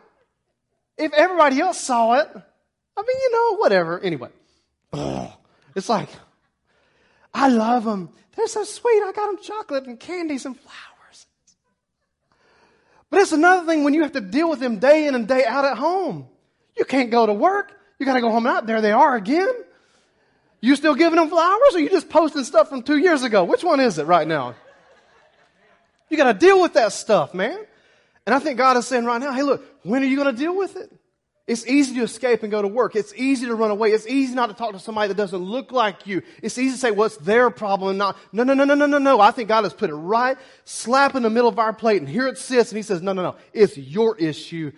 If 0.99 1.13
everybody 1.13 1.61
else 1.61 1.81
saw 1.81 2.15
it, 2.15 2.29
I 2.97 3.03
mean, 3.03 3.17
you 3.23 3.33
know, 3.33 3.57
whatever. 3.59 4.01
Anyway, 4.01 4.31
it's 5.77 5.89
like, 5.91 6.09
I 7.35 7.49
love 7.49 7.85
them. 7.85 8.09
They're 8.35 8.49
so 8.49 8.65
sweet. 8.65 9.03
I 9.03 9.13
got 9.15 9.27
them 9.27 9.39
chocolate 9.43 9.87
and 9.87 10.01
candies 10.01 10.47
and 10.47 10.59
flowers. 10.59 11.27
But 13.11 13.21
it's 13.21 13.33
another 13.33 13.67
thing 13.67 13.85
when 13.85 13.95
you 13.95 14.03
have 14.03 14.13
to 14.13 14.21
deal 14.21 14.49
with 14.49 14.59
them 14.59 14.79
day 14.79 15.07
in 15.07 15.15
and 15.15 15.29
day 15.29 15.45
out 15.45 15.67
at 15.67 15.77
home. 15.77 16.27
You 16.77 16.87
can't 16.87 17.11
go 17.11 17.27
to 17.27 17.33
work. 17.33 17.73
You 17.99 18.07
got 18.07 18.15
to 18.15 18.21
go 18.21 18.31
home 18.31 18.47
and 18.47 18.57
out. 18.57 18.67
There 18.67 18.81
they 18.81 18.93
are 18.93 19.17
again. 19.17 19.53
You 20.61 20.77
still 20.77 20.95
giving 20.95 21.19
them 21.19 21.29
flowers 21.29 21.75
or 21.75 21.79
you 21.79 21.91
just 21.91 22.09
posting 22.09 22.45
stuff 22.45 22.71
from 22.71 22.83
two 22.83 22.97
years 22.97 23.23
ago? 23.23 23.45
Which 23.45 23.63
one 23.63 23.81
is 23.81 23.99
it 23.99 24.07
right 24.07 24.27
now? 24.27 24.55
You 26.09 26.17
got 26.17 26.33
to 26.33 26.39
deal 26.39 26.61
with 26.61 26.73
that 26.75 26.93
stuff, 26.93 27.35
man. 27.35 27.59
And 28.25 28.35
I 28.35 28.39
think 28.39 28.57
God 28.57 28.77
is 28.77 28.87
saying 28.87 29.05
right 29.05 29.21
now, 29.21 29.33
hey, 29.33 29.43
look, 29.43 29.63
when 29.83 30.03
are 30.03 30.07
you 30.07 30.17
going 30.17 30.35
to 30.35 30.39
deal 30.39 30.57
with 30.57 30.77
it? 30.77 30.91
It's 31.47 31.65
easy 31.67 31.95
to 31.95 32.03
escape 32.03 32.43
and 32.43 32.51
go 32.51 32.61
to 32.61 32.67
work. 32.67 32.97
It's 32.97 33.15
easy 33.15 33.47
to 33.47 33.55
run 33.55 33.71
away. 33.71 33.91
It's 33.93 34.07
easy 34.07 34.35
not 34.35 34.49
to 34.49 34.55
talk 34.55 34.73
to 34.73 34.81
somebody 34.81 35.09
that 35.09 35.17
doesn't 35.17 35.39
look 35.39 35.71
like 35.71 36.07
you. 36.07 36.23
It's 36.43 36.59
easy 36.59 36.73
to 36.73 36.79
say, 36.79 36.91
what's 36.91 37.17
their 37.19 37.51
problem 37.51 37.91
and 37.91 37.99
not, 37.99 38.17
no, 38.33 38.43
no, 38.43 38.53
no, 38.53 38.65
no, 38.65 38.75
no, 38.75 38.87
no, 38.87 38.99
no. 38.99 39.21
I 39.21 39.31
think 39.31 39.49
God 39.49 39.63
has 39.63 39.73
put 39.73 39.89
it 39.89 39.95
right 39.95 40.37
slap 40.65 41.15
in 41.15 41.23
the 41.23 41.31
middle 41.31 41.49
of 41.49 41.61
our 41.61 41.73
plate 41.73 42.03
and 42.03 42.09
here 42.09 42.27
it 42.27 42.39
sits 42.39 42.73
and 42.73 42.77
he 42.77 42.83
says, 42.83 43.01
no, 43.01 43.13
no, 43.13 43.23
no. 43.23 43.37
It's 43.53 43.79
your 43.79 44.17
issue. 44.19 44.73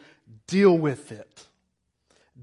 Deal 0.46 0.76
with 0.76 1.10
it. 1.10 1.46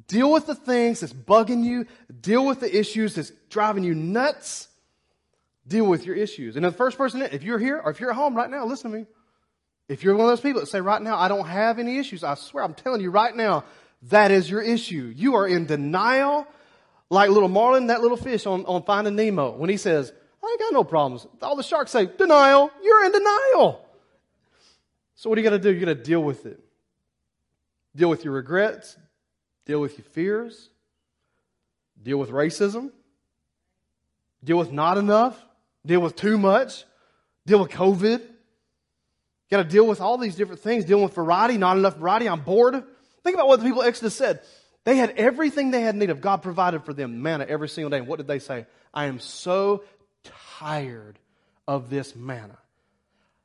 Deal 0.07 0.31
with 0.31 0.47
the 0.47 0.55
things 0.55 1.01
that's 1.01 1.13
bugging 1.13 1.63
you. 1.63 1.85
Deal 2.21 2.45
with 2.45 2.61
the 2.61 2.77
issues 2.77 3.13
that's 3.13 3.31
driving 3.49 3.83
you 3.83 3.93
nuts. 3.93 4.69
Deal 5.67 5.85
with 5.85 6.03
your 6.05 6.15
issues. 6.15 6.55
And 6.55 6.65
the 6.65 6.71
first 6.71 6.97
person, 6.97 7.21
if 7.21 7.43
you're 7.43 7.59
here 7.59 7.79
or 7.83 7.91
if 7.91 7.99
you're 7.99 8.09
at 8.09 8.15
home 8.15 8.35
right 8.35 8.49
now, 8.49 8.65
listen 8.65 8.91
to 8.91 8.97
me. 8.97 9.05
If 9.87 10.03
you're 10.03 10.15
one 10.15 10.25
of 10.25 10.31
those 10.31 10.41
people 10.41 10.61
that 10.61 10.67
say 10.67 10.81
right 10.81 11.01
now, 11.01 11.17
I 11.17 11.27
don't 11.27 11.47
have 11.47 11.77
any 11.77 11.99
issues, 11.99 12.23
I 12.23 12.33
swear, 12.33 12.63
I'm 12.63 12.73
telling 12.73 13.01
you 13.01 13.11
right 13.11 13.35
now, 13.35 13.63
that 14.09 14.31
is 14.31 14.49
your 14.49 14.61
issue. 14.61 15.11
You 15.15 15.35
are 15.35 15.47
in 15.47 15.65
denial, 15.65 16.47
like 17.09 17.29
little 17.29 17.49
Marlin, 17.49 17.87
that 17.87 18.01
little 18.01 18.17
fish 18.17 18.45
on, 18.45 18.65
on 18.65 18.83
Finding 18.83 19.15
Nemo, 19.15 19.51
when 19.51 19.69
he 19.69 19.77
says, 19.77 20.11
I 20.43 20.47
ain't 20.47 20.59
got 20.59 20.73
no 20.73 20.83
problems. 20.83 21.25
All 21.41 21.55
the 21.55 21.63
sharks 21.63 21.91
say, 21.91 22.05
denial. 22.05 22.69
You're 22.83 23.05
in 23.05 23.11
denial. 23.11 23.85
So 25.15 25.29
what 25.29 25.39
are 25.39 25.41
you 25.41 25.49
going 25.49 25.59
to 25.59 25.63
do? 25.63 25.75
You're 25.75 25.85
going 25.85 25.97
to 25.97 26.03
deal 26.03 26.23
with 26.23 26.45
it. 26.45 26.59
Deal 27.95 28.09
with 28.09 28.23
your 28.23 28.33
regrets. 28.33 28.97
Deal 29.65 29.81
with 29.81 29.97
your 29.97 30.05
fears. 30.05 30.69
Deal 32.03 32.17
with 32.17 32.29
racism. 32.29 32.91
Deal 34.43 34.57
with 34.57 34.71
not 34.71 34.97
enough. 34.97 35.43
Deal 35.85 36.01
with 36.01 36.15
too 36.15 36.37
much. 36.37 36.83
Deal 37.47 37.59
with 37.59 37.71
COVID. 37.71 38.19
You 38.19 38.29
got 39.49 39.63
to 39.63 39.69
deal 39.69 39.87
with 39.87 40.01
all 40.01 40.17
these 40.17 40.35
different 40.35 40.61
things. 40.61 40.85
Dealing 40.85 41.03
with 41.05 41.15
variety, 41.15 41.57
not 41.57 41.77
enough 41.77 41.97
variety. 41.97 42.27
I'm 42.27 42.41
bored. 42.41 42.83
Think 43.25 43.35
about 43.35 43.49
what 43.49 43.59
the 43.59 43.65
people 43.65 43.81
of 43.81 43.87
Exodus 43.87 44.15
said. 44.15 44.39
They 44.85 44.95
had 44.95 45.09
everything 45.17 45.71
they 45.71 45.81
had 45.81 45.95
need 45.95 46.11
of. 46.11 46.21
God 46.21 46.43
provided 46.43 46.85
for 46.85 46.93
them 46.93 47.21
manna 47.21 47.45
every 47.49 47.67
single 47.67 47.89
day. 47.89 47.97
And 47.97 48.07
what 48.07 48.17
did 48.17 48.27
they 48.27 48.39
say? 48.39 48.65
I 48.93 49.05
am 49.05 49.19
so 49.19 49.83
tired 50.57 51.19
of 51.67 51.89
this 51.89 52.15
manna. 52.15 52.57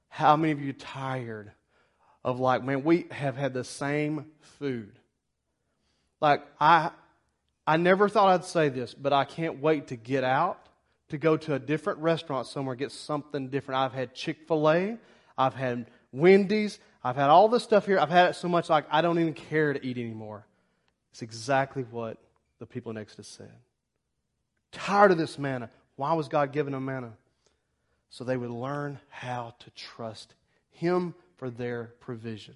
How 0.09 0.37
many 0.37 0.53
of 0.53 0.61
you 0.61 0.73
tired 0.73 1.51
of 2.25 2.41
like, 2.41 2.63
man, 2.63 2.85
we 2.85 3.07
have 3.11 3.37
had 3.37 3.55
the 3.55 3.65
same 3.65 4.27
food. 4.59 4.93
Like 6.21 6.43
I 6.61 6.91
I 7.67 7.77
never 7.77 8.09
thought 8.09 8.29
I'd 8.29 8.45
say 8.45 8.69
this, 8.69 8.95
but 8.95 9.13
I 9.13 9.25
can't 9.25 9.61
wait 9.61 9.89
to 9.89 9.97
get 9.97 10.25
out 10.25 10.59
to 11.09 11.19
go 11.19 11.37
to 11.37 11.55
a 11.55 11.59
different 11.59 12.01
restaurant 12.01 12.47
somewhere, 12.47 12.75
get 12.75 12.93
something 12.93 13.49
different. 13.49 13.81
I've 13.81 13.93
had 13.93 14.15
Chick-fil-A, 14.15 14.99
I've 15.39 15.55
had 15.55 15.87
Wendy's, 16.13 16.79
I've 17.03 17.17
had 17.17 17.31
all 17.31 17.49
this 17.49 17.63
stuff 17.63 17.87
here. 17.87 17.99
I've 17.99 18.11
had 18.11 18.31
it 18.31 18.35
so 18.35 18.49
much 18.49 18.69
like 18.69 18.85
I 18.91 19.01
don't 19.01 19.19
even 19.19 19.35
care 19.35 19.73
to 19.73 19.85
eat 19.85 19.97
anymore. 19.97 20.45
It's 21.13 21.23
exactly 21.23 21.85
what 21.91 22.19
the 22.59 22.67
people 22.67 22.91
in 22.91 22.99
Exodus 22.99 23.29
said. 23.29 23.53
Tired 24.73 25.11
of 25.11 25.19
this 25.19 25.39
manna. 25.39 25.71
Why 25.97 26.13
was 26.13 26.29
God 26.29 26.53
giving 26.53 26.73
them 26.73 26.85
manna? 26.85 27.13
So 28.11 28.25
they 28.25 28.37
would 28.37 28.51
learn 28.51 28.99
how 29.09 29.55
to 29.61 29.71
trust 29.71 30.35
Him 30.71 31.15
for 31.37 31.51
their 31.51 31.93
provision. 32.01 32.55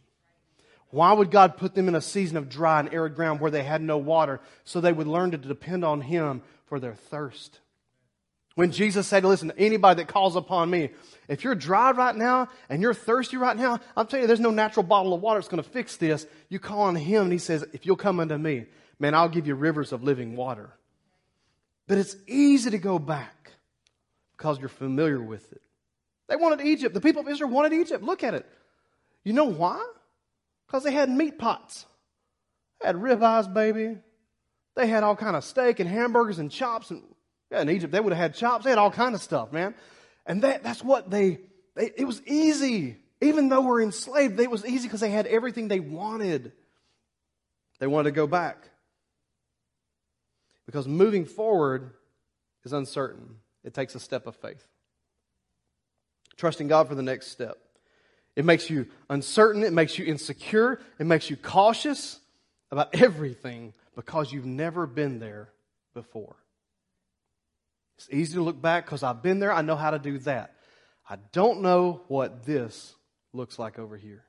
Why 0.90 1.12
would 1.12 1.30
God 1.30 1.56
put 1.56 1.74
them 1.74 1.88
in 1.88 1.94
a 1.94 2.00
season 2.00 2.36
of 2.36 2.48
dry 2.48 2.80
and 2.80 2.92
arid 2.92 3.16
ground 3.16 3.40
where 3.40 3.50
they 3.50 3.64
had 3.64 3.82
no 3.82 3.98
water? 3.98 4.40
So 4.64 4.80
they 4.80 4.92
would 4.92 5.06
learn 5.06 5.32
to 5.32 5.38
depend 5.38 5.84
on 5.84 6.02
Him 6.02 6.42
for 6.66 6.78
their 6.78 6.94
thirst. 6.94 7.60
When 8.54 8.70
Jesus 8.70 9.08
said, 9.08 9.24
listen, 9.24 9.52
anybody 9.58 10.02
that 10.02 10.08
calls 10.08 10.36
upon 10.36 10.70
me, 10.70 10.90
if 11.28 11.42
you're 11.42 11.56
dry 11.56 11.90
right 11.90 12.14
now 12.14 12.48
and 12.68 12.80
you're 12.80 12.94
thirsty 12.94 13.36
right 13.36 13.56
now, 13.56 13.80
I'm 13.96 14.06
telling 14.06 14.22
you, 14.22 14.26
there's 14.28 14.38
no 14.38 14.50
natural 14.50 14.84
bottle 14.84 15.12
of 15.12 15.20
water 15.20 15.40
that's 15.40 15.48
going 15.48 15.62
to 15.62 15.68
fix 15.68 15.96
this. 15.96 16.26
You 16.48 16.60
call 16.60 16.82
on 16.82 16.94
him 16.94 17.24
and 17.24 17.32
he 17.32 17.38
says, 17.38 17.64
if 17.72 17.84
you'll 17.84 17.96
come 17.96 18.20
unto 18.20 18.36
me, 18.36 18.66
man, 19.00 19.14
I'll 19.14 19.28
give 19.28 19.48
you 19.48 19.56
rivers 19.56 19.92
of 19.92 20.04
living 20.04 20.36
water. 20.36 20.70
But 21.88 21.98
it's 21.98 22.16
easy 22.28 22.70
to 22.70 22.78
go 22.78 23.00
back 23.00 23.50
because 24.36 24.60
you're 24.60 24.68
familiar 24.68 25.20
with 25.20 25.50
it. 25.52 25.60
They 26.28 26.36
wanted 26.36 26.64
Egypt. 26.64 26.94
The 26.94 27.00
people 27.00 27.22
of 27.22 27.28
Israel 27.28 27.50
wanted 27.50 27.72
Egypt. 27.72 28.04
Look 28.04 28.22
at 28.22 28.34
it. 28.34 28.46
You 29.24 29.32
know 29.32 29.44
why? 29.46 29.84
Because 30.66 30.84
they 30.84 30.92
had 30.92 31.10
meat 31.10 31.38
pots. 31.38 31.86
They 32.80 32.86
had 32.86 32.96
ribeyes, 32.96 33.52
baby. 33.52 33.98
They 34.76 34.86
had 34.86 35.02
all 35.02 35.16
kind 35.16 35.34
of 35.36 35.44
steak 35.44 35.80
and 35.80 35.88
hamburgers 35.88 36.38
and 36.38 36.50
chops 36.50 36.90
and 36.90 37.02
yeah, 37.54 37.62
in 37.62 37.70
Egypt, 37.70 37.92
they 37.92 38.00
would 38.00 38.12
have 38.12 38.20
had 38.20 38.34
chops. 38.34 38.64
They 38.64 38.70
had 38.70 38.78
all 38.78 38.90
kind 38.90 39.14
of 39.14 39.22
stuff, 39.22 39.52
man. 39.52 39.74
And 40.26 40.42
that, 40.42 40.62
that's 40.64 40.82
what 40.82 41.10
they, 41.10 41.38
they, 41.76 41.92
it 41.96 42.04
was 42.04 42.20
easy. 42.26 42.96
Even 43.20 43.48
though 43.48 43.60
we're 43.60 43.82
enslaved, 43.82 44.38
it 44.40 44.50
was 44.50 44.66
easy 44.66 44.88
because 44.88 45.00
they 45.00 45.10
had 45.10 45.26
everything 45.26 45.68
they 45.68 45.80
wanted. 45.80 46.52
They 47.78 47.86
wanted 47.86 48.10
to 48.10 48.14
go 48.14 48.26
back. 48.26 48.68
Because 50.66 50.88
moving 50.88 51.24
forward 51.24 51.92
is 52.64 52.72
uncertain. 52.72 53.36
It 53.62 53.72
takes 53.72 53.94
a 53.94 54.00
step 54.00 54.26
of 54.26 54.34
faith. 54.36 54.66
Trusting 56.36 56.66
God 56.66 56.88
for 56.88 56.94
the 56.96 57.02
next 57.02 57.28
step. 57.28 57.58
It 58.34 58.44
makes 58.44 58.68
you 58.68 58.86
uncertain. 59.08 59.62
It 59.62 59.72
makes 59.72 59.96
you 59.96 60.06
insecure. 60.06 60.80
It 60.98 61.06
makes 61.06 61.30
you 61.30 61.36
cautious 61.36 62.18
about 62.72 62.94
everything 63.00 63.74
because 63.94 64.32
you've 64.32 64.44
never 64.44 64.88
been 64.88 65.20
there 65.20 65.50
before. 65.94 66.34
It's 67.96 68.08
easy 68.10 68.34
to 68.34 68.42
look 68.42 68.60
back 68.60 68.84
because 68.84 69.02
I've 69.02 69.22
been 69.22 69.38
there. 69.38 69.52
I 69.52 69.62
know 69.62 69.76
how 69.76 69.90
to 69.90 69.98
do 69.98 70.18
that. 70.20 70.54
I 71.08 71.16
don't 71.32 71.60
know 71.60 72.02
what 72.08 72.44
this 72.44 72.94
looks 73.32 73.58
like 73.58 73.78
over 73.78 73.96
here 73.96 74.24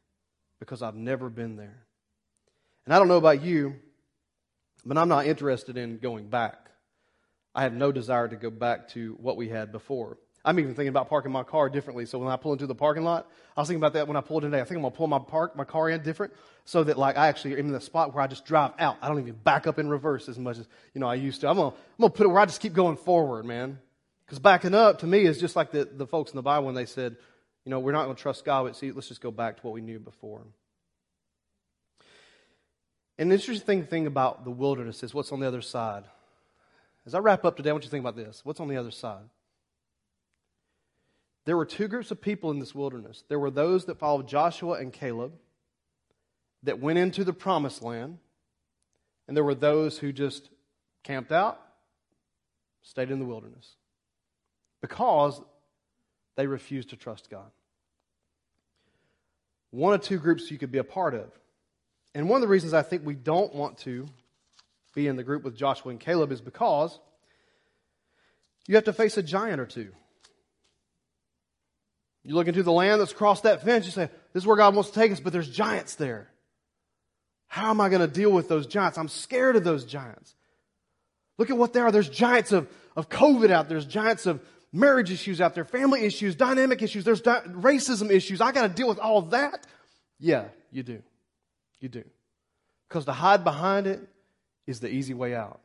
because 0.59 0.81
I've 0.81 0.95
never 0.95 1.29
been 1.29 1.55
there. 1.55 1.85
And 2.85 2.93
I 2.93 2.99
don't 2.99 3.07
know 3.07 3.17
about 3.17 3.41
you, 3.41 3.75
but 4.85 4.97
I'm 4.97 5.09
not 5.09 5.25
interested 5.25 5.77
in 5.77 5.97
going 5.97 6.29
back. 6.29 6.69
I 7.53 7.63
have 7.63 7.73
no 7.73 7.91
desire 7.91 8.27
to 8.27 8.35
go 8.35 8.49
back 8.49 8.89
to 8.89 9.15
what 9.19 9.37
we 9.37 9.49
had 9.49 9.71
before. 9.71 10.17
I'm 10.45 10.59
even 10.59 10.75
thinking 10.75 10.89
about 10.89 11.09
parking 11.09 11.31
my 11.31 11.43
car 11.43 11.69
differently. 11.69 12.05
So 12.05 12.19
when 12.19 12.29
I 12.29 12.37
pull 12.37 12.53
into 12.53 12.67
the 12.67 12.75
parking 12.75 13.03
lot, 13.03 13.27
I 13.57 13.61
was 13.61 13.67
thinking 13.67 13.81
about 13.81 13.93
that 13.93 14.07
when 14.07 14.15
I 14.15 14.21
pulled 14.21 14.45
in 14.45 14.51
today. 14.51 14.61
I 14.61 14.63
think 14.63 14.77
I'm 14.77 14.83
gonna 14.83 14.95
pull 14.95 15.07
my 15.07 15.19
park 15.19 15.55
my 15.55 15.63
car 15.63 15.89
in 15.89 16.03
different 16.03 16.33
so 16.65 16.83
that 16.83 16.97
like 16.97 17.17
I 17.17 17.27
actually 17.27 17.53
am 17.53 17.65
in 17.65 17.71
the 17.71 17.81
spot 17.81 18.13
where 18.13 18.23
I 18.23 18.27
just 18.27 18.45
drive 18.45 18.73
out. 18.77 18.97
I 19.01 19.07
don't 19.07 19.19
even 19.19 19.33
back 19.33 19.65
up 19.65 19.79
in 19.79 19.89
reverse 19.89 20.29
as 20.29 20.37
much 20.37 20.59
as 20.59 20.67
you 20.93 21.01
know 21.01 21.07
I 21.07 21.15
used 21.15 21.41
to. 21.41 21.49
I'm 21.49 21.57
gonna 21.57 21.69
I'm 21.69 21.73
gonna 21.99 22.11
put 22.11 22.27
it 22.27 22.29
where 22.29 22.39
I 22.39 22.45
just 22.45 22.61
keep 22.61 22.73
going 22.73 22.95
forward, 22.95 23.45
man. 23.45 23.79
Because 24.25 24.39
backing 24.39 24.75
up 24.75 24.99
to 24.99 25.07
me 25.07 25.25
is 25.25 25.39
just 25.39 25.55
like 25.55 25.71
the, 25.71 25.85
the 25.85 26.07
folks 26.07 26.31
in 26.31 26.35
the 26.35 26.41
Bible 26.41 26.65
when 26.65 26.75
they 26.75 26.85
said, 26.85 27.15
you 27.63 27.69
know, 27.69 27.79
we're 27.79 27.91
not 27.91 28.03
gonna 28.03 28.15
trust 28.15 28.45
God, 28.45 28.65
but 28.65 28.75
see, 28.75 28.91
let's 28.91 29.07
just 29.07 29.21
go 29.21 29.31
back 29.31 29.57
to 29.57 29.61
what 29.63 29.73
we 29.73 29.81
knew 29.81 29.99
before. 29.99 30.41
An 33.17 33.31
interesting 33.31 33.85
thing 33.85 34.07
about 34.07 34.43
the 34.43 34.51
wilderness 34.51 35.01
is 35.01 35.13
what's 35.13 35.31
on 35.31 35.39
the 35.39 35.47
other 35.47 35.61
side. 35.61 36.03
As 37.05 37.15
I 37.15 37.19
wrap 37.19 37.45
up 37.45 37.55
today, 37.55 37.69
I 37.69 37.73
want 37.73 37.83
you 37.83 37.87
to 37.87 37.91
think 37.91 38.03
about 38.03 38.15
this. 38.15 38.41
What's 38.43 38.59
on 38.59 38.67
the 38.67 38.77
other 38.77 38.91
side? 38.91 39.23
There 41.45 41.55
were 41.55 41.65
two 41.65 41.87
groups 41.87 42.11
of 42.11 42.21
people 42.21 42.51
in 42.51 42.59
this 42.59 42.73
wilderness. 42.73 43.23
There 43.29 43.39
were 43.39 43.51
those 43.51 43.85
that 43.85 43.99
followed 43.99 44.27
Joshua 44.27 44.79
and 44.79 44.91
Caleb 44.91 45.33
that 46.63 46.79
went 46.79 46.97
into 46.97 47.23
the 47.23 47.33
promised 47.33 47.83
land, 47.83 48.17
and 49.27 49.37
there 49.37 49.43
were 49.43 49.55
those 49.55 49.99
who 49.99 50.11
just 50.11 50.49
camped 51.03 51.31
out, 51.31 51.61
stayed 52.81 53.11
in 53.11 53.19
the 53.19 53.25
wilderness 53.25 53.75
because 54.81 55.39
they 56.35 56.47
refused 56.47 56.89
to 56.89 56.95
trust 56.95 57.29
God. 57.29 57.49
One 59.71 59.93
of 59.93 60.01
two 60.01 60.19
groups 60.19 60.49
you 60.49 60.57
could 60.57 60.71
be 60.71 60.77
a 60.77 60.83
part 60.83 61.13
of. 61.13 61.31
And 62.13 62.29
one 62.29 62.37
of 62.37 62.41
the 62.41 62.47
reasons 62.47 62.73
I 62.73 62.81
think 62.81 63.05
we 63.05 63.13
don't 63.13 63.53
want 63.53 63.77
to 63.79 64.07
be 64.93 65.07
in 65.07 65.17
the 65.17 65.23
group 65.23 65.43
with 65.43 65.55
Joshua 65.55 65.91
and 65.91 65.99
Caleb 65.99 66.31
is 66.31 66.39
because 66.39 66.97
you 68.67 68.75
have 68.75 68.85
to 68.85 68.93
face 68.93 69.17
a 69.17 69.23
giant 69.23 69.59
or 69.59 69.65
two. 69.65 69.91
You 72.25 72.33
look 72.33 72.47
into 72.47 72.63
the 72.63 72.71
land 72.71 72.99
that's 72.99 73.11
across 73.11 73.41
that 73.41 73.63
fence, 73.63 73.85
you 73.85 73.91
say, 73.91 74.09
This 74.33 74.41
is 74.41 74.47
where 74.47 74.57
God 74.57 74.73
wants 74.73 74.89
to 74.89 74.99
take 74.99 75.11
us, 75.11 75.19
but 75.19 75.31
there's 75.31 75.49
giants 75.49 75.95
there. 75.95 76.27
How 77.45 77.69
am 77.69 77.79
I 77.79 77.89
going 77.89 78.01
to 78.01 78.07
deal 78.07 78.31
with 78.31 78.49
those 78.49 78.65
giants? 78.65 78.97
I'm 78.97 79.07
scared 79.07 79.55
of 79.55 79.63
those 79.63 79.85
giants. 79.85 80.33
Look 81.37 81.51
at 81.51 81.57
what 81.57 81.73
they 81.73 81.79
are. 81.79 81.91
There's 81.91 82.09
giants 82.09 82.51
of, 82.51 82.67
of 82.95 83.09
COVID 83.09 83.51
out 83.51 83.69
there. 83.69 83.77
There's 83.79 83.85
giants 83.85 84.25
of 84.25 84.41
marriage 84.73 85.11
issues 85.11 85.39
out 85.39 85.53
there, 85.53 85.65
family 85.65 86.03
issues, 86.03 86.35
dynamic 86.35 86.81
issues. 86.81 87.03
There's 87.03 87.21
di- 87.21 87.43
racism 87.45 88.09
issues. 88.09 88.41
I 88.41 88.51
got 88.51 88.63
to 88.63 88.69
deal 88.69 88.87
with 88.87 88.99
all 88.99 89.21
that. 89.23 89.67
Yeah, 90.19 90.45
you 90.71 90.81
do. 90.81 91.03
You 91.79 91.89
do. 91.89 92.03
Because 92.89 93.05
to 93.05 93.13
hide 93.13 93.43
behind 93.43 93.85
it 93.85 94.01
is 94.65 94.79
the 94.79 94.89
easy 94.89 95.13
way 95.13 95.35
out. 95.35 95.61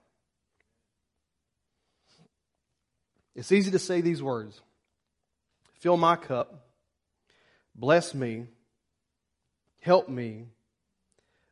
It's 3.35 3.51
easy 3.51 3.71
to 3.71 3.79
say 3.79 4.03
these 4.03 4.23
words 4.23 4.61
Fill 5.81 5.97
my 5.97 6.17
cup. 6.17 6.69
Bless 7.75 8.15
me. 8.15 8.47
Help 9.81 10.09
me. 10.09 10.47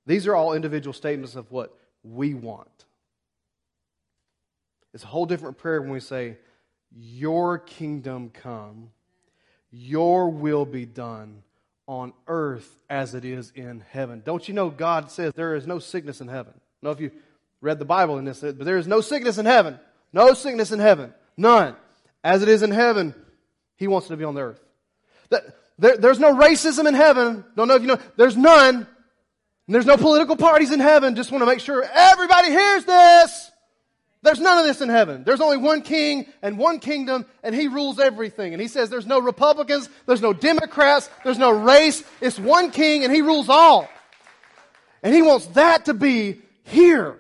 These 0.07 0.27
are 0.27 0.37
all 0.37 0.53
individual 0.53 0.93
statements 0.93 1.35
of 1.35 1.51
what 1.51 1.75
we 2.03 2.35
want. 2.35 2.85
It's 4.95 5.05
a 5.05 5.07
whole 5.07 5.27
different 5.27 5.59
prayer 5.59 5.81
when 5.81 5.91
we 5.91 6.01
say, 6.01 6.37
Your 6.95 7.59
kingdom 7.59 8.31
come, 8.31 8.91
Your 9.71 10.31
will 10.31 10.65
be 10.65 10.87
done 10.87 11.43
on 11.87 12.13
earth 12.27 12.79
as 12.91 13.15
it 13.15 13.25
is 13.25 13.51
in 13.55 13.83
heaven. 13.91 14.23
Don't 14.25 14.47
you 14.47 14.55
know 14.55 14.69
God 14.69 15.11
says 15.11 15.33
there 15.35 15.55
is 15.55 15.67
no 15.67 15.79
sickness 15.79 16.21
in 16.21 16.29
heaven? 16.29 16.53
I 16.57 16.87
know 16.87 16.91
if 16.91 17.01
you 17.01 17.11
read 17.61 17.79
the 17.79 17.85
Bible 17.85 18.19
in 18.19 18.25
this, 18.25 18.41
but 18.41 18.59
there 18.59 18.77
is 18.77 18.87
no 18.87 19.01
sickness 19.01 19.39
in 19.39 19.47
heaven. 19.47 19.79
No 20.13 20.35
sickness 20.35 20.71
in 20.71 20.79
heaven. 20.79 21.15
None. 21.37 21.77
As 22.23 22.43
it 22.43 22.49
is 22.49 22.63
in 22.63 22.71
heaven, 22.71 23.15
He 23.79 23.87
wants 23.87 24.07
it 24.07 24.11
to 24.11 24.17
be 24.17 24.25
on 24.25 24.35
the 24.35 24.43
earth. 24.43 24.61
There, 25.79 25.97
there's 25.97 26.19
no 26.19 26.35
racism 26.35 26.87
in 26.87 26.95
heaven. 26.95 27.45
Don't 27.57 27.69
know 27.69 27.77
if 27.77 27.83
you 27.83 27.89
know. 27.89 27.99
There's 28.17 28.37
none. 28.37 28.77
And 28.77 29.75
there's 29.75 29.87
no 29.87 29.97
political 29.97 30.37
parties 30.37 30.73
in 30.73 30.81
heaven. 30.81 31.15
Just 31.15 31.31
want 31.31 31.43
to 31.43 31.47
make 31.47 31.61
sure 31.61 31.85
everybody 31.85 32.49
hears 32.51 32.85
this. 32.85 33.53
There's 34.23 34.41
none 34.41 34.59
of 34.59 34.65
this 34.65 34.81
in 34.81 34.89
heaven. 34.89 35.23
There's 35.23 35.41
only 35.41 35.59
one 35.59 35.83
king 35.83 36.27
and 36.43 36.59
one 36.59 36.81
kingdom, 36.81 37.25
and 37.45 37.55
he 37.55 37.69
rules 37.69 38.01
everything. 38.01 38.53
And 38.53 38.61
he 38.61 38.67
says 38.67 38.91
there's 38.91 39.07
no 39.07 39.21
Republicans, 39.21 39.89
there's 40.07 40.21
no 40.21 40.33
Democrats, 40.33 41.09
there's 41.23 41.39
no 41.39 41.53
race. 41.53 42.03
It's 42.21 42.39
one 42.39 42.73
king, 42.73 43.05
and 43.05 43.15
he 43.15 43.23
rules 43.23 43.49
all. 43.49 43.89
And 45.05 45.15
he 45.15 45.23
wants 45.23 45.47
that 45.49 45.85
to 45.85 45.95
be 45.95 46.41
here. 46.65 47.17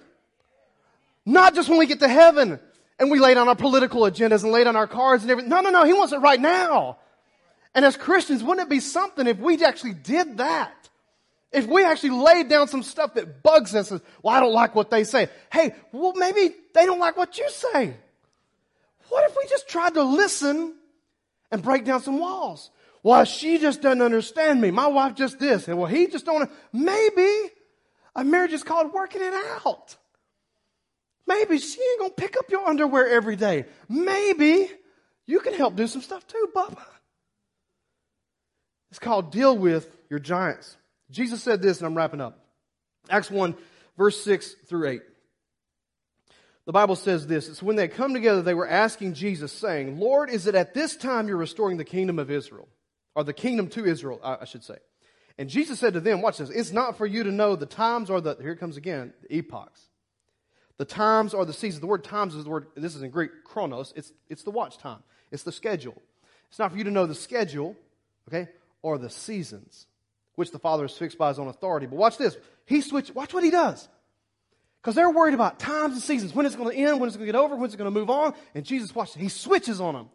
Not 1.24 1.54
just 1.54 1.68
when 1.68 1.78
we 1.78 1.86
get 1.86 2.00
to 2.00 2.08
heaven 2.08 2.58
and 2.98 3.10
we 3.10 3.20
lay 3.20 3.34
down 3.34 3.48
our 3.48 3.56
political 3.56 4.02
agendas 4.02 4.42
and 4.42 4.52
lay 4.52 4.64
down 4.64 4.76
our 4.76 4.86
cards 4.86 5.22
and 5.22 5.30
everything. 5.30 5.50
No, 5.50 5.60
no, 5.60 5.70
no. 5.70 5.84
He 5.84 5.92
wants 5.92 6.12
it 6.12 6.18
right 6.18 6.40
now. 6.40 6.98
And 7.74 7.84
as 7.84 7.96
Christians, 7.96 8.42
wouldn't 8.42 8.66
it 8.66 8.70
be 8.70 8.80
something 8.80 9.26
if 9.26 9.38
we 9.38 9.62
actually 9.64 9.94
did 9.94 10.38
that? 10.38 10.74
If 11.52 11.66
we 11.66 11.84
actually 11.84 12.10
laid 12.10 12.48
down 12.48 12.68
some 12.68 12.82
stuff 12.82 13.14
that 13.14 13.42
bugs 13.42 13.74
us, 13.74 13.90
well, 13.90 14.34
I 14.34 14.40
don't 14.40 14.52
like 14.52 14.74
what 14.74 14.90
they 14.90 15.04
say. 15.04 15.28
Hey, 15.50 15.74
well, 15.92 16.12
maybe 16.14 16.54
they 16.74 16.84
don't 16.84 16.98
like 16.98 17.16
what 17.16 17.38
you 17.38 17.48
say. 17.50 17.94
What 19.08 19.30
if 19.30 19.36
we 19.36 19.46
just 19.48 19.68
tried 19.68 19.94
to 19.94 20.02
listen 20.02 20.74
and 21.50 21.62
break 21.62 21.84
down 21.84 22.02
some 22.02 22.18
walls? 22.18 22.70
Well, 23.02 23.24
she 23.24 23.58
just 23.58 23.80
doesn't 23.80 24.02
understand 24.02 24.60
me. 24.60 24.70
My 24.70 24.88
wife 24.88 25.14
just 25.14 25.38
this. 25.38 25.68
And 25.68 25.78
well, 25.78 25.86
he 25.86 26.08
just 26.08 26.26
don't. 26.26 26.50
Maybe 26.72 27.50
a 28.14 28.24
marriage 28.24 28.52
is 28.52 28.62
called 28.62 28.92
working 28.92 29.22
it 29.22 29.32
out. 29.64 29.96
Maybe 31.28 31.58
she 31.58 31.78
ain't 31.78 32.00
gonna 32.00 32.14
pick 32.14 32.38
up 32.38 32.50
your 32.50 32.66
underwear 32.66 33.06
every 33.10 33.36
day. 33.36 33.66
Maybe 33.86 34.70
you 35.26 35.40
can 35.40 35.52
help 35.52 35.76
do 35.76 35.86
some 35.86 36.00
stuff 36.00 36.26
too, 36.26 36.48
Bubba. 36.56 36.82
It's 38.90 38.98
called 38.98 39.30
deal 39.30 39.56
with 39.56 39.94
your 40.08 40.20
giants. 40.20 40.74
Jesus 41.10 41.42
said 41.42 41.60
this, 41.60 41.78
and 41.78 41.86
I'm 41.86 41.94
wrapping 41.94 42.22
up. 42.22 42.38
Acts 43.10 43.30
1, 43.30 43.54
verse 43.98 44.18
6 44.24 44.54
through 44.68 44.88
8. 44.88 45.02
The 46.64 46.72
Bible 46.72 46.96
says 46.96 47.26
this 47.26 47.48
It's 47.50 47.62
when 47.62 47.76
they 47.76 47.88
come 47.88 48.14
together, 48.14 48.40
they 48.40 48.54
were 48.54 48.68
asking 48.68 49.12
Jesus, 49.12 49.52
saying, 49.52 50.00
Lord, 50.00 50.30
is 50.30 50.46
it 50.46 50.54
at 50.54 50.72
this 50.72 50.96
time 50.96 51.28
you're 51.28 51.36
restoring 51.36 51.76
the 51.76 51.84
kingdom 51.84 52.18
of 52.18 52.30
Israel? 52.30 52.68
Or 53.14 53.22
the 53.22 53.34
kingdom 53.34 53.68
to 53.70 53.84
Israel, 53.84 54.20
I 54.22 54.46
should 54.46 54.64
say. 54.64 54.76
And 55.36 55.50
Jesus 55.50 55.78
said 55.78 55.92
to 55.92 56.00
them, 56.00 56.22
Watch 56.22 56.38
this, 56.38 56.48
it's 56.48 56.72
not 56.72 56.96
for 56.96 57.04
you 57.04 57.24
to 57.24 57.32
know 57.32 57.54
the 57.54 57.66
times 57.66 58.08
or 58.08 58.22
the, 58.22 58.36
here 58.40 58.52
it 58.52 58.60
comes 58.60 58.78
again, 58.78 59.12
the 59.22 59.36
epochs. 59.36 59.88
The 60.78 60.84
times 60.84 61.34
or 61.34 61.44
the 61.44 61.52
seasons. 61.52 61.80
The 61.80 61.86
word 61.86 62.04
times 62.04 62.34
is 62.34 62.44
the 62.44 62.50
word, 62.50 62.68
this 62.76 62.94
is 62.94 63.02
in 63.02 63.10
Greek, 63.10 63.44
chronos. 63.44 63.92
It's, 63.96 64.12
it's 64.28 64.44
the 64.44 64.50
watch 64.50 64.78
time, 64.78 65.02
it's 65.30 65.42
the 65.42 65.52
schedule. 65.52 66.00
It's 66.48 66.58
not 66.58 66.72
for 66.72 66.78
you 66.78 66.84
to 66.84 66.90
know 66.90 67.04
the 67.06 67.14
schedule, 67.14 67.76
okay, 68.28 68.48
or 68.80 68.96
the 68.96 69.10
seasons, 69.10 69.86
which 70.36 70.50
the 70.50 70.58
Father 70.58 70.84
has 70.84 70.96
fixed 70.96 71.18
by 71.18 71.28
his 71.28 71.38
own 71.38 71.48
authority. 71.48 71.86
But 71.86 71.96
watch 71.96 72.16
this. 72.16 72.38
He 72.64 72.80
switch. 72.80 73.14
Watch 73.14 73.34
what 73.34 73.44
he 73.44 73.50
does. 73.50 73.86
Because 74.80 74.94
they're 74.94 75.10
worried 75.10 75.34
about 75.34 75.58
times 75.58 75.94
and 75.94 76.02
seasons, 76.02 76.34
when 76.34 76.46
it's 76.46 76.56
going 76.56 76.70
to 76.70 76.76
end, 76.76 77.00
when 77.00 77.08
it's 77.08 77.16
going 77.16 77.26
to 77.26 77.32
get 77.32 77.38
over, 77.38 77.56
when 77.56 77.66
it's 77.66 77.76
going 77.76 77.92
to 77.92 77.98
move 77.98 78.08
on. 78.08 78.32
And 78.54 78.64
Jesus, 78.64 78.94
watch, 78.94 79.14
he 79.14 79.28
switches 79.28 79.80
on 79.80 79.94
them. 79.94 80.08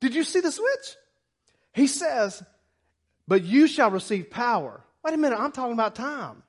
Did 0.00 0.14
you 0.14 0.24
see 0.24 0.40
the 0.40 0.52
switch? 0.52 0.96
He 1.72 1.86
says, 1.86 2.42
But 3.28 3.44
you 3.44 3.66
shall 3.66 3.90
receive 3.90 4.30
power. 4.30 4.82
Wait 5.04 5.14
a 5.14 5.16
minute, 5.16 5.38
I'm 5.38 5.52
talking 5.52 5.72
about 5.72 5.94
time. 5.94 6.42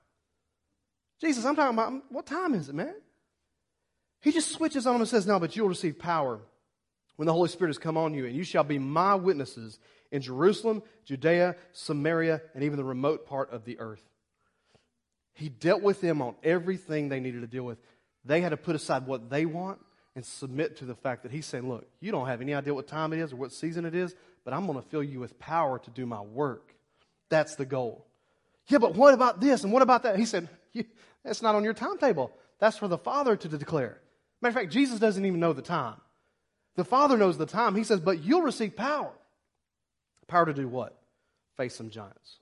Jesus, 1.21 1.45
I'm 1.45 1.55
talking 1.55 1.77
about, 1.77 2.11
what 2.11 2.25
time 2.25 2.55
is 2.55 2.67
it, 2.67 2.75
man? 2.75 2.95
He 4.21 4.31
just 4.31 4.51
switches 4.51 4.87
on 4.87 4.93
them 4.93 5.01
and 5.01 5.09
says, 5.09 5.27
No, 5.27 5.39
but 5.39 5.55
you'll 5.55 5.67
receive 5.67 5.99
power 5.99 6.39
when 7.15 7.25
the 7.25 7.33
Holy 7.33 7.49
Spirit 7.49 7.69
has 7.69 7.77
come 7.77 7.97
on 7.97 8.13
you, 8.13 8.25
and 8.25 8.35
you 8.35 8.43
shall 8.43 8.63
be 8.63 8.79
my 8.79 9.15
witnesses 9.15 9.79
in 10.11 10.21
Jerusalem, 10.21 10.83
Judea, 11.05 11.55
Samaria, 11.71 12.41
and 12.53 12.63
even 12.63 12.77
the 12.77 12.83
remote 12.83 13.25
part 13.25 13.51
of 13.51 13.65
the 13.65 13.79
earth. 13.79 14.03
He 15.33 15.49
dealt 15.49 15.81
with 15.81 16.01
them 16.01 16.21
on 16.21 16.35
everything 16.43 17.09
they 17.09 17.19
needed 17.19 17.41
to 17.41 17.47
deal 17.47 17.63
with. 17.63 17.79
They 18.25 18.41
had 18.41 18.49
to 18.49 18.57
put 18.57 18.75
aside 18.75 19.07
what 19.07 19.29
they 19.29 19.45
want 19.45 19.79
and 20.15 20.25
submit 20.25 20.77
to 20.77 20.85
the 20.85 20.95
fact 20.95 21.23
that 21.23 21.31
he's 21.31 21.45
saying, 21.45 21.67
Look, 21.67 21.87
you 21.99 22.11
don't 22.11 22.27
have 22.27 22.41
any 22.41 22.53
idea 22.53 22.73
what 22.73 22.87
time 22.87 23.13
it 23.13 23.19
is 23.19 23.33
or 23.33 23.37
what 23.37 23.51
season 23.51 23.85
it 23.85 23.95
is, 23.95 24.15
but 24.43 24.53
I'm 24.53 24.65
going 24.67 24.81
to 24.81 24.87
fill 24.87 25.03
you 25.03 25.19
with 25.19 25.39
power 25.39 25.79
to 25.79 25.89
do 25.89 26.05
my 26.05 26.21
work. 26.21 26.75
That's 27.29 27.55
the 27.55 27.65
goal. 27.65 28.05
Yeah, 28.67 28.77
but 28.77 28.95
what 28.95 29.13
about 29.13 29.41
this 29.41 29.63
and 29.63 29.73
what 29.73 29.81
about 29.81 30.03
that? 30.03 30.17
He 30.17 30.25
said, 30.25 30.49
That's 31.23 31.41
not 31.41 31.55
on 31.55 31.63
your 31.63 31.73
timetable. 31.73 32.31
That's 32.59 32.77
for 32.77 32.87
the 32.87 32.97
Father 32.97 33.35
to 33.35 33.47
declare. 33.47 33.99
Matter 34.41 34.49
of 34.49 34.55
fact, 34.55 34.73
Jesus 34.73 34.99
doesn't 34.99 35.25
even 35.25 35.39
know 35.39 35.53
the 35.53 35.61
time. 35.61 35.99
The 36.75 36.83
Father 36.83 37.17
knows 37.17 37.37
the 37.37 37.45
time. 37.45 37.75
He 37.75 37.83
says, 37.83 37.99
But 37.99 38.23
you'll 38.23 38.41
receive 38.41 38.75
power. 38.75 39.11
Power 40.27 40.45
to 40.45 40.53
do 40.53 40.67
what? 40.67 40.97
Face 41.57 41.75
some 41.75 41.89
giants. 41.89 42.37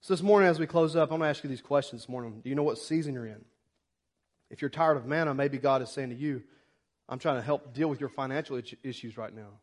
So 0.00 0.14
this 0.14 0.22
morning, 0.22 0.48
as 0.48 0.58
we 0.58 0.66
close 0.66 0.96
up, 0.96 1.10
I'm 1.12 1.18
going 1.18 1.26
to 1.26 1.28
ask 1.28 1.44
you 1.44 1.50
these 1.50 1.60
questions 1.60 2.02
this 2.02 2.08
morning. 2.08 2.40
Do 2.42 2.48
you 2.48 2.54
know 2.54 2.62
what 2.62 2.78
season 2.78 3.14
you're 3.14 3.26
in? 3.26 3.44
If 4.48 4.62
you're 4.62 4.70
tired 4.70 4.96
of 4.96 5.06
manna, 5.06 5.34
maybe 5.34 5.58
God 5.58 5.82
is 5.82 5.90
saying 5.90 6.08
to 6.08 6.16
you, 6.16 6.42
I'm 7.08 7.18
trying 7.18 7.36
to 7.36 7.42
help 7.42 7.74
deal 7.74 7.88
with 7.88 8.00
your 8.00 8.08
financial 8.08 8.60
issues 8.82 9.16
right 9.16 9.34
now. 9.34 9.60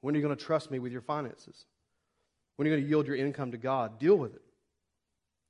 When 0.00 0.14
are 0.14 0.18
you 0.18 0.24
going 0.24 0.36
to 0.36 0.42
trust 0.42 0.70
me 0.70 0.78
with 0.78 0.92
your 0.92 1.02
finances? 1.02 1.66
When 2.56 2.66
are 2.66 2.70
you 2.70 2.76
going 2.76 2.84
to 2.84 2.88
yield 2.88 3.06
your 3.06 3.16
income 3.16 3.52
to 3.52 3.58
God? 3.58 3.98
Deal 3.98 4.16
with 4.16 4.34
it. 4.34 4.42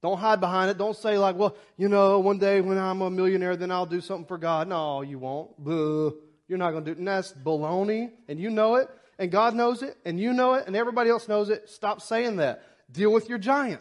Don't 0.05 0.19
hide 0.19 0.38
behind 0.38 0.71
it. 0.71 0.79
Don't 0.79 0.97
say, 0.97 1.19
like, 1.19 1.35
well, 1.35 1.57
you 1.77 1.88
know, 1.88 2.21
one 2.21 2.38
day 2.38 2.61
when 2.61 2.79
I'm 2.79 3.01
a 3.01 3.11
millionaire, 3.11 3.57
then 3.57 3.73
I'll 3.73 3.87
do 3.87 4.01
something 4.01 4.27
for 4.27 4.38
God. 4.38 4.69
No, 4.69 5.03
you 5.03 5.19
won't. 5.19 5.51
You're 5.67 6.59
not 6.59 6.71
going 6.71 6.85
to 6.85 6.90
do 6.90 6.93
it. 6.93 6.99
And 6.99 7.09
that's 7.09 7.33
baloney, 7.33 8.12
and 8.29 8.38
you 8.38 8.51
know 8.51 8.77
it 8.77 8.88
and 9.19 9.31
God 9.31 9.55
knows 9.55 9.83
it, 9.83 9.97
and 10.05 10.19
you 10.19 10.33
know 10.33 10.55
it, 10.55 10.67
and 10.67 10.75
everybody 10.75 11.11
else 11.11 11.29
knows 11.29 11.49
it, 11.49 11.69
stop 11.69 12.01
saying 12.01 12.37
that. 12.37 12.62
Deal 12.90 13.12
with 13.12 13.29
your 13.29 13.38
giant. 13.38 13.81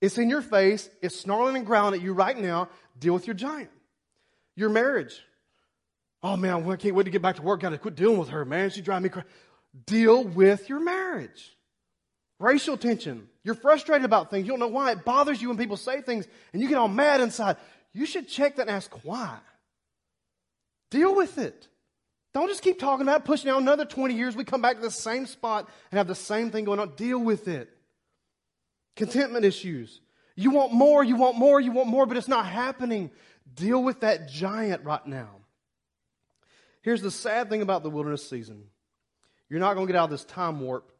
It's 0.00 0.18
in 0.18 0.30
your 0.30 0.42
face, 0.42 0.88
it's 1.02 1.18
snarling 1.18 1.56
and 1.56 1.66
growling 1.66 1.94
at 1.94 2.02
you 2.02 2.12
right 2.12 2.38
now. 2.38 2.68
Deal 2.98 3.14
with 3.14 3.26
your 3.26 3.34
giant. 3.34 3.70
Your 4.56 4.68
marriage. 4.68 5.22
Oh 6.22 6.36
man, 6.36 6.68
I 6.68 6.76
can't 6.76 6.94
wait 6.94 7.04
to 7.04 7.10
get 7.10 7.22
back 7.22 7.36
to 7.36 7.42
work. 7.42 7.60
Got 7.60 7.70
to 7.70 7.78
quit 7.78 7.96
dealing 7.96 8.18
with 8.18 8.28
her, 8.28 8.44
man. 8.44 8.70
She 8.70 8.82
drives 8.82 9.02
me 9.02 9.08
crazy. 9.08 9.28
Deal 9.86 10.24
with 10.24 10.68
your 10.68 10.80
marriage. 10.80 11.56
Racial 12.38 12.76
tension. 12.76 13.28
You're 13.42 13.54
frustrated 13.54 14.04
about 14.04 14.30
things. 14.30 14.46
You 14.46 14.52
don't 14.52 14.60
know 14.60 14.68
why. 14.68 14.92
It 14.92 15.04
bothers 15.04 15.40
you 15.40 15.48
when 15.48 15.56
people 15.56 15.76
say 15.76 16.02
things 16.02 16.26
and 16.52 16.60
you 16.60 16.68
get 16.68 16.78
all 16.78 16.88
mad 16.88 17.20
inside. 17.20 17.56
You 17.92 18.06
should 18.06 18.28
check 18.28 18.56
that 18.56 18.62
and 18.62 18.70
ask 18.70 18.92
why. 19.04 19.38
Deal 20.90 21.14
with 21.14 21.38
it. 21.38 21.68
Don't 22.32 22.48
just 22.48 22.62
keep 22.62 22.78
talking 22.78 23.02
about 23.02 23.22
it, 23.22 23.24
pushing 23.24 23.50
out 23.50 23.60
another 23.60 23.84
20 23.84 24.14
years. 24.14 24.36
We 24.36 24.44
come 24.44 24.62
back 24.62 24.76
to 24.76 24.82
the 24.82 24.90
same 24.90 25.26
spot 25.26 25.68
and 25.90 25.98
have 25.98 26.06
the 26.06 26.14
same 26.14 26.50
thing 26.50 26.64
going 26.64 26.78
on. 26.78 26.94
Deal 26.94 27.18
with 27.18 27.48
it. 27.48 27.70
Contentment 28.94 29.44
issues. 29.44 30.00
You 30.36 30.50
want 30.50 30.72
more, 30.72 31.02
you 31.02 31.16
want 31.16 31.36
more, 31.36 31.60
you 31.60 31.72
want 31.72 31.88
more, 31.88 32.06
but 32.06 32.16
it's 32.16 32.28
not 32.28 32.46
happening. 32.46 33.10
Deal 33.54 33.82
with 33.82 34.00
that 34.00 34.28
giant 34.28 34.84
right 34.84 35.04
now. 35.06 35.30
Here's 36.82 37.02
the 37.02 37.10
sad 37.10 37.50
thing 37.50 37.62
about 37.62 37.82
the 37.82 37.90
wilderness 37.90 38.28
season 38.28 38.64
you're 39.48 39.60
not 39.60 39.74
going 39.74 39.86
to 39.86 39.92
get 39.92 39.98
out 39.98 40.04
of 40.04 40.10
this 40.10 40.24
time 40.24 40.60
warp 40.60 40.92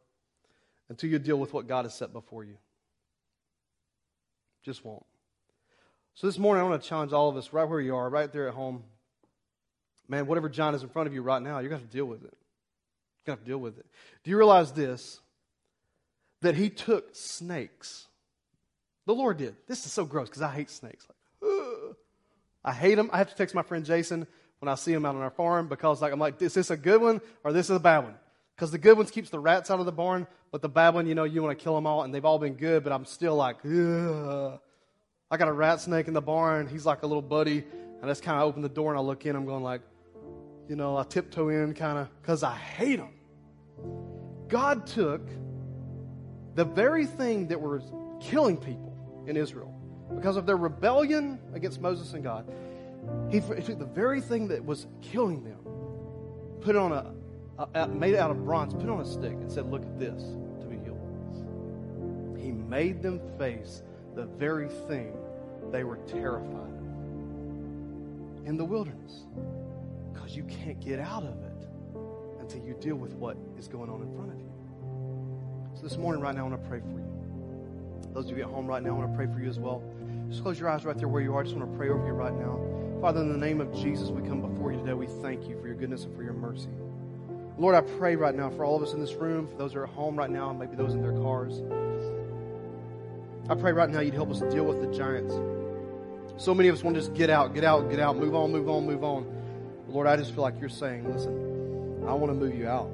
until 0.91 1.09
you 1.09 1.17
deal 1.17 1.37
with 1.37 1.53
what 1.53 1.67
God 1.67 1.85
has 1.85 1.95
set 1.95 2.13
before 2.13 2.43
you. 2.43 2.57
Just 4.63 4.85
won't. 4.85 5.05
So 6.13 6.27
this 6.27 6.37
morning, 6.37 6.63
I 6.63 6.69
want 6.69 6.83
to 6.83 6.87
challenge 6.87 7.13
all 7.13 7.29
of 7.29 7.37
us 7.37 7.51
right 7.51 7.67
where 7.67 7.81
you 7.81 7.95
are, 7.95 8.07
right 8.09 8.31
there 8.31 8.47
at 8.47 8.53
home 8.53 8.83
man, 10.11 10.27
whatever 10.27 10.49
John 10.49 10.75
is 10.75 10.83
in 10.83 10.89
front 10.89 11.07
of 11.07 11.13
you 11.13 11.21
right 11.21 11.41
now, 11.41 11.59
you're 11.59 11.69
going 11.69 11.79
to 11.79 11.85
have 11.85 11.89
to 11.89 11.97
deal 11.97 12.05
with 12.05 12.23
it. 12.23 12.33
You're 13.25 13.35
going 13.35 13.37
to 13.37 13.39
have 13.39 13.45
to 13.45 13.49
deal 13.49 13.57
with 13.57 13.79
it. 13.79 13.85
Do 14.23 14.29
you 14.29 14.37
realize 14.37 14.73
this? 14.73 15.19
That 16.41 16.55
he 16.55 16.69
took 16.69 17.15
snakes. 17.15 18.07
The 19.05 19.13
Lord 19.13 19.37
did. 19.37 19.55
This 19.67 19.85
is 19.85 19.93
so 19.93 20.05
gross 20.05 20.27
because 20.27 20.41
I 20.41 20.51
hate 20.51 20.69
snakes. 20.69 21.07
Like, 21.07 21.95
I 22.63 22.73
hate 22.73 22.95
them. 22.95 23.09
I 23.13 23.19
have 23.19 23.29
to 23.29 23.35
text 23.35 23.55
my 23.55 23.63
friend 23.63 23.85
Jason 23.85 24.27
when 24.59 24.69
I 24.69 24.75
see 24.75 24.91
him 24.91 25.05
out 25.05 25.15
on 25.15 25.21
our 25.21 25.31
farm 25.31 25.67
because 25.67 26.01
like, 26.01 26.13
I'm 26.13 26.19
like, 26.19 26.41
is 26.41 26.53
this 26.53 26.69
a 26.69 26.77
good 26.77 27.01
one 27.01 27.21
or 27.43 27.53
this 27.53 27.69
is 27.69 27.75
a 27.75 27.79
bad 27.79 27.99
one? 27.99 28.15
Because 28.61 28.71
the 28.71 28.77
good 28.77 28.95
ones 28.95 29.09
keeps 29.09 29.31
the 29.31 29.39
rats 29.39 29.71
out 29.71 29.79
of 29.79 29.87
the 29.87 29.91
barn, 29.91 30.27
but 30.51 30.61
the 30.61 30.69
bad 30.69 30.93
one, 30.93 31.07
you 31.07 31.15
know, 31.15 31.23
you 31.23 31.41
want 31.41 31.57
to 31.57 31.63
kill 31.63 31.73
them 31.73 31.87
all, 31.87 32.03
and 32.03 32.13
they've 32.13 32.23
all 32.23 32.37
been 32.37 32.53
good, 32.53 32.83
but 32.83 32.93
I'm 32.93 33.05
still 33.05 33.35
like, 33.35 33.55
Ugh. 33.65 34.59
I 35.31 35.37
got 35.37 35.47
a 35.47 35.51
rat 35.51 35.81
snake 35.81 36.07
in 36.07 36.13
the 36.13 36.21
barn. 36.21 36.67
He's 36.67 36.85
like 36.85 37.01
a 37.01 37.07
little 37.07 37.23
buddy, 37.23 37.57
and 37.63 38.03
I 38.03 38.07
just 38.07 38.21
kind 38.21 38.37
of 38.37 38.43
open 38.43 38.61
the 38.61 38.69
door 38.69 38.91
and 38.91 38.99
I 38.99 39.01
look 39.01 39.25
in. 39.25 39.35
I'm 39.35 39.47
going 39.47 39.63
like, 39.63 39.81
you 40.69 40.75
know, 40.75 40.95
I 40.95 41.01
tiptoe 41.01 41.49
in 41.49 41.73
kind 41.73 41.97
of 41.97 42.07
because 42.21 42.43
I 42.43 42.53
hate 42.53 42.97
them. 42.97 43.15
God 44.47 44.85
took 44.85 45.27
the 46.53 46.63
very 46.63 47.07
thing 47.07 47.47
that 47.47 47.59
was 47.59 47.81
killing 48.19 48.57
people 48.57 48.95
in 49.25 49.37
Israel 49.37 49.73
because 50.13 50.37
of 50.37 50.45
their 50.45 50.57
rebellion 50.57 51.39
against 51.55 51.81
Moses 51.81 52.13
and 52.13 52.23
God. 52.23 52.47
He, 53.31 53.39
he 53.39 53.63
took 53.63 53.79
the 53.79 53.89
very 53.91 54.21
thing 54.21 54.49
that 54.49 54.63
was 54.63 54.85
killing 55.01 55.43
them, 55.43 55.57
put 56.61 56.75
it 56.75 56.79
on 56.79 56.91
a, 56.91 57.11
a, 57.73 57.87
made 57.87 58.15
out 58.15 58.31
of 58.31 58.43
bronze, 58.45 58.73
put 58.73 58.89
on 58.89 58.99
a 58.99 59.05
stick, 59.05 59.33
and 59.33 59.51
said, 59.51 59.69
"Look 59.69 59.83
at 59.83 59.99
this 59.99 60.21
to 60.59 60.65
be 60.67 60.77
healed." 60.77 62.37
He 62.37 62.51
made 62.51 63.01
them 63.01 63.19
face 63.37 63.83
the 64.15 64.25
very 64.25 64.69
thing 64.87 65.15
they 65.71 65.83
were 65.83 65.97
terrified 66.07 66.67
of 66.67 66.81
in 68.45 68.57
the 68.57 68.65
wilderness. 68.65 69.23
Because 70.11 70.35
you 70.35 70.43
can't 70.43 70.79
get 70.79 70.99
out 70.99 71.23
of 71.23 71.41
it 71.43 71.67
until 72.39 72.61
you 72.63 72.73
deal 72.79 72.95
with 72.95 73.13
what 73.13 73.37
is 73.57 73.67
going 73.67 73.89
on 73.89 74.01
in 74.01 74.13
front 74.15 74.31
of 74.31 74.39
you. 74.39 74.51
So 75.75 75.83
this 75.83 75.97
morning, 75.97 76.21
right 76.21 76.35
now, 76.35 76.45
I 76.45 76.49
want 76.49 76.61
to 76.61 76.69
pray 76.69 76.79
for 76.79 76.99
you. 76.99 78.11
Those 78.13 78.29
of 78.29 78.37
you 78.37 78.43
at 78.43 78.49
home 78.49 78.67
right 78.67 78.83
now, 78.83 78.89
I 78.89 78.93
want 78.93 79.11
to 79.11 79.15
pray 79.15 79.27
for 79.27 79.39
you 79.39 79.49
as 79.49 79.57
well. 79.57 79.81
Just 80.29 80.43
close 80.43 80.59
your 80.59 80.69
eyes 80.69 80.85
right 80.85 80.97
there 80.97 81.07
where 81.07 81.21
you 81.21 81.33
are. 81.33 81.41
I 81.41 81.43
just 81.43 81.55
want 81.55 81.71
to 81.71 81.77
pray 81.77 81.89
over 81.89 82.05
you 82.05 82.13
right 82.13 82.33
now. 82.33 82.59
Father, 82.99 83.21
in 83.21 83.31
the 83.31 83.37
name 83.37 83.61
of 83.61 83.73
Jesus, 83.73 84.09
we 84.09 84.21
come 84.27 84.41
before 84.41 84.71
you 84.71 84.79
today. 84.79 84.93
We 84.93 85.07
thank 85.07 85.47
you 85.47 85.59
for 85.59 85.67
your 85.67 85.75
goodness 85.75 86.03
and 86.03 86.15
for 86.15 86.23
your 86.23 86.33
mercy. 86.33 86.69
Lord, 87.57 87.75
I 87.75 87.81
pray 87.81 88.15
right 88.15 88.33
now 88.33 88.49
for 88.49 88.63
all 88.65 88.75
of 88.75 88.83
us 88.83 88.93
in 88.93 88.99
this 88.99 89.13
room, 89.13 89.47
for 89.47 89.55
those 89.55 89.73
who 89.73 89.79
are 89.79 89.83
at 89.87 89.93
home 89.93 90.15
right 90.15 90.29
now, 90.29 90.49
and 90.49 90.59
maybe 90.59 90.75
those 90.75 90.93
in 90.93 91.01
their 91.01 91.13
cars. 91.13 91.61
I 93.49 93.55
pray 93.55 93.71
right 93.73 93.89
now 93.89 93.99
you'd 93.99 94.13
help 94.13 94.31
us 94.31 94.39
deal 94.53 94.65
with 94.65 94.81
the 94.81 94.87
giants. 94.97 95.33
So 96.37 96.55
many 96.55 96.69
of 96.69 96.75
us 96.75 96.83
want 96.83 96.95
to 96.95 97.01
just 97.01 97.13
get 97.13 97.29
out, 97.29 97.53
get 97.53 97.63
out, 97.63 97.89
get 97.89 97.99
out, 97.99 98.17
move 98.17 98.33
on, 98.33 98.51
move 98.51 98.69
on, 98.69 98.85
move 98.85 99.03
on. 99.03 99.25
Lord, 99.87 100.07
I 100.07 100.15
just 100.15 100.33
feel 100.33 100.41
like 100.41 100.59
you're 100.59 100.69
saying, 100.69 101.11
listen, 101.11 102.05
I 102.07 102.13
want 102.13 102.31
to 102.31 102.33
move 102.33 102.55
you 102.55 102.67
out. 102.67 102.89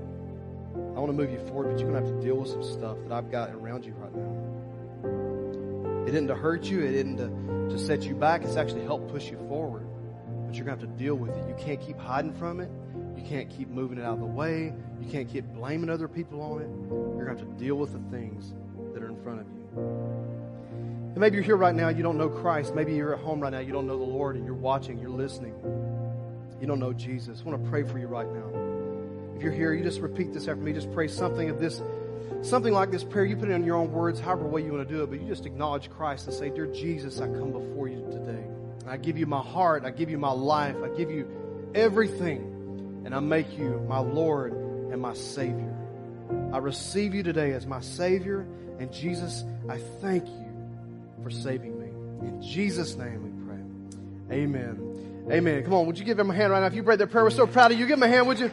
I 0.74 1.00
want 1.00 1.10
to 1.10 1.14
move 1.14 1.32
you 1.32 1.40
forward, 1.48 1.72
but 1.72 1.80
you're 1.80 1.90
going 1.92 2.04
to 2.04 2.10
have 2.10 2.20
to 2.20 2.26
deal 2.26 2.38
with 2.38 2.50
some 2.50 2.64
stuff 2.64 2.98
that 3.04 3.12
I've 3.12 3.32
got 3.32 3.52
around 3.52 3.86
you 3.86 3.94
right 3.94 4.16
now. 4.16 6.08
It 6.08 6.14
isn't 6.16 6.28
to 6.28 6.36
hurt 6.36 6.64
you, 6.64 6.82
it 6.82 6.96
isn't 6.96 7.18
to, 7.18 7.76
to 7.76 7.80
set 7.80 8.04
you 8.04 8.16
back, 8.16 8.44
it's 8.44 8.56
actually 8.56 8.84
help 8.84 9.12
push 9.12 9.30
you 9.30 9.38
forward. 9.48 9.86
But 10.46 10.56
you're 10.56 10.66
going 10.66 10.78
to 10.78 10.86
have 10.86 10.98
to 10.98 11.04
deal 11.04 11.16
with 11.16 11.32
it. 11.32 11.48
You 11.48 11.56
can't 11.60 11.80
keep 11.80 12.00
hiding 12.00 12.34
from 12.34 12.62
it. 12.62 12.72
Can't 13.28 13.50
keep 13.50 13.68
moving 13.68 13.98
it 13.98 14.06
out 14.06 14.14
of 14.14 14.20
the 14.20 14.26
way. 14.26 14.74
You 15.02 15.12
can't 15.12 15.30
keep 15.30 15.44
blaming 15.48 15.90
other 15.90 16.08
people 16.08 16.42
on 16.42 16.62
it. 16.62 16.70
You're 16.90 17.26
going 17.26 17.38
to 17.38 17.44
have 17.44 17.58
to 17.58 17.64
deal 17.64 17.76
with 17.76 17.92
the 17.92 18.00
things 18.10 18.54
that 18.94 19.04
are 19.04 19.10
in 19.10 19.22
front 19.22 19.42
of 19.42 19.48
you. 19.48 20.38
And 21.18 21.18
maybe 21.18 21.36
you're 21.36 21.44
here 21.44 21.58
right 21.58 21.76
now, 21.76 21.90
you 21.90 22.04
don't 22.04 22.18
know 22.18 22.30
Christ. 22.30 22.74
Maybe 22.74 22.94
you're 22.96 23.14
at 23.14 23.20
home 23.20 23.42
right 23.42 23.52
now, 23.52 23.60
you 23.60 23.74
don't 23.74 23.86
know 23.86 23.98
the 23.98 24.04
Lord, 24.06 24.38
and 24.38 24.46
you're 24.46 24.54
watching, 24.54 24.98
you're 24.98 25.10
listening. 25.10 25.54
You 26.62 26.68
don't 26.68 26.80
know 26.80 26.94
Jesus. 26.94 27.42
I 27.42 27.50
want 27.50 27.62
to 27.62 27.70
pray 27.70 27.84
for 27.84 28.00
you 28.00 28.08
right 28.08 28.28
now. 28.32 29.36
If 29.36 29.44
you're 29.44 29.52
here, 29.52 29.74
you 29.74 29.84
just 29.84 30.00
repeat 30.00 30.34
this 30.34 30.48
after 30.48 30.62
me. 30.62 30.72
Just 30.72 30.94
pray 30.94 31.10
something 31.10 31.50
of 31.50 31.60
this, 31.60 31.82
something 32.42 32.74
like 32.74 32.92
this 32.92 33.04
prayer. 33.04 33.26
You 33.26 33.36
put 33.36 33.50
it 33.50 33.54
in 33.54 33.66
your 33.66 33.76
own 33.76 33.92
words, 33.92 34.22
however 34.22 34.48
way 34.48 34.64
you 34.64 34.72
want 34.72 34.88
to 34.88 34.94
do 34.94 35.04
it, 35.04 35.10
but 35.10 35.20
you 35.20 35.28
just 35.28 35.46
acknowledge 35.46 35.90
Christ 35.90 36.28
and 36.28 36.34
say, 36.34 36.50
Dear 36.50 36.68
Jesus, 36.68 37.20
I 37.20 37.28
come 37.28 37.52
before 37.52 37.90
you 37.90 38.08
today. 38.10 38.46
I 38.88 38.96
give 38.96 39.18
you 39.18 39.26
my 39.26 39.42
heart. 39.42 39.84
I 39.84 39.92
give 39.92 40.10
you 40.10 40.18
my 40.18 40.32
life. 40.32 40.78
I 40.82 40.88
give 40.96 41.12
you 41.12 41.30
everything. 41.76 42.54
And 43.06 43.16
I 43.16 43.20
make 43.20 43.58
you 43.58 43.84
my 43.88 44.00
Lord 44.00 44.54
and 44.54 45.02
my 45.02 45.14
Savior. 45.14 45.74
I 46.52 46.58
receive 46.58 47.16
you 47.16 47.24
today 47.24 47.54
as 47.54 47.66
my 47.66 47.82
Savior. 47.82 48.46
And 48.80 48.92
Jesus, 48.92 49.44
I 49.70 49.78
thank 50.02 50.28
you 50.28 50.48
for 51.24 51.30
saving 51.30 51.80
me. 51.80 52.28
In 52.28 52.42
Jesus' 52.42 52.96
name 52.96 53.24
we 53.24 53.46
pray. 53.46 54.38
Amen. 54.38 55.26
Amen. 55.32 55.64
Come 55.64 55.74
on, 55.74 55.86
would 55.88 56.00
you 56.00 56.06
give 56.06 56.18
him 56.18 56.30
a 56.30 56.34
hand 56.34 56.52
right 56.52 56.62
now? 56.62 56.68
If 56.68 56.74
you 56.74 56.84
prayed 56.84 57.00
that 57.00 57.08
prayer, 57.08 57.24
we're 57.24 57.30
so 57.32 57.48
proud 57.48 57.72
of 57.72 57.80
you. 57.80 57.86
Give 57.86 57.98
him 57.98 58.04
a 58.04 58.08
hand, 58.08 58.28
would 58.28 58.40
you? 58.40 58.52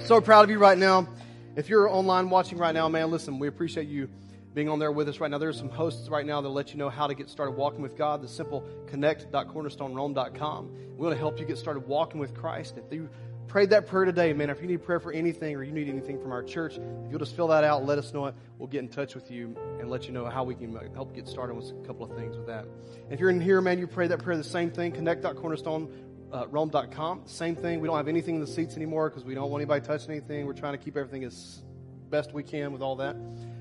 So 0.00 0.20
proud 0.20 0.44
of 0.44 0.50
you 0.50 0.58
right 0.58 0.78
now. 0.78 1.08
If 1.56 1.68
you're 1.68 1.88
online 1.88 2.30
watching 2.30 2.58
right 2.58 2.74
now, 2.74 2.88
man, 2.88 3.10
listen, 3.10 3.38
we 3.38 3.48
appreciate 3.48 3.88
you 3.88 4.08
being 4.54 4.68
on 4.68 4.78
there 4.78 4.92
with 4.92 5.08
us 5.08 5.20
right 5.20 5.30
now. 5.30 5.38
There's 5.38 5.58
some 5.58 5.68
hosts 5.68 6.08
right 6.08 6.26
now 6.26 6.40
that'll 6.40 6.54
let 6.54 6.72
you 6.72 6.78
know 6.78 6.88
how 6.88 7.06
to 7.06 7.14
get 7.14 7.28
started 7.30 7.52
walking 7.52 7.82
with 7.82 7.96
God. 7.96 8.22
The 8.22 8.28
simple 8.28 8.64
connect.cornerstonerome.com. 8.86 10.70
We 10.96 11.04
want 11.04 11.12
to 11.14 11.18
help 11.18 11.38
you 11.38 11.46
get 11.46 11.58
started 11.58 11.86
walking 11.86 12.20
with 12.20 12.34
Christ. 12.34 12.76
If 12.76 12.92
you 12.92 13.08
prayed 13.46 13.70
that 13.70 13.86
prayer 13.86 14.04
today, 14.04 14.32
man, 14.32 14.50
if 14.50 14.60
you 14.60 14.66
need 14.66 14.82
prayer 14.82 15.00
for 15.00 15.12
anything 15.12 15.54
or 15.56 15.62
you 15.62 15.72
need 15.72 15.88
anything 15.88 16.20
from 16.20 16.32
our 16.32 16.42
church, 16.42 16.74
if 16.76 17.10
you'll 17.10 17.18
just 17.18 17.36
fill 17.36 17.48
that 17.48 17.64
out, 17.64 17.84
let 17.84 17.98
us 17.98 18.12
know 18.12 18.26
it. 18.26 18.34
We'll 18.58 18.68
get 18.68 18.80
in 18.80 18.88
touch 18.88 19.14
with 19.14 19.30
you 19.30 19.56
and 19.80 19.90
let 19.90 20.06
you 20.06 20.12
know 20.12 20.26
how 20.26 20.44
we 20.44 20.54
can 20.54 20.74
help 20.94 21.14
get 21.14 21.28
started 21.28 21.54
with 21.54 21.70
a 21.70 21.86
couple 21.86 22.04
of 22.04 22.16
things 22.16 22.36
with 22.36 22.46
that. 22.46 22.66
If 23.10 23.20
you're 23.20 23.30
in 23.30 23.40
here, 23.40 23.60
man, 23.60 23.78
you 23.78 23.86
pray 23.86 24.08
that 24.08 24.22
prayer, 24.22 24.36
the 24.36 24.44
same 24.44 24.70
thing, 24.70 24.92
connect.cornerstone 24.92 26.06
uh, 26.32 26.46
Rome.com. 26.48 27.22
Same 27.24 27.56
thing. 27.56 27.80
We 27.80 27.88
don't 27.88 27.96
have 27.96 28.08
anything 28.08 28.34
in 28.36 28.40
the 28.40 28.46
seats 28.46 28.76
anymore 28.76 29.08
because 29.08 29.24
we 29.24 29.34
don't 29.34 29.50
want 29.50 29.62
anybody 29.62 29.84
touching 29.86 30.10
anything. 30.10 30.46
We're 30.46 30.52
trying 30.52 30.76
to 30.76 30.78
keep 30.78 30.96
everything 30.96 31.24
as 31.24 31.62
best 32.10 32.32
we 32.32 32.42
can 32.42 32.72
with 32.72 32.82
all 32.82 32.96
that. 32.96 33.16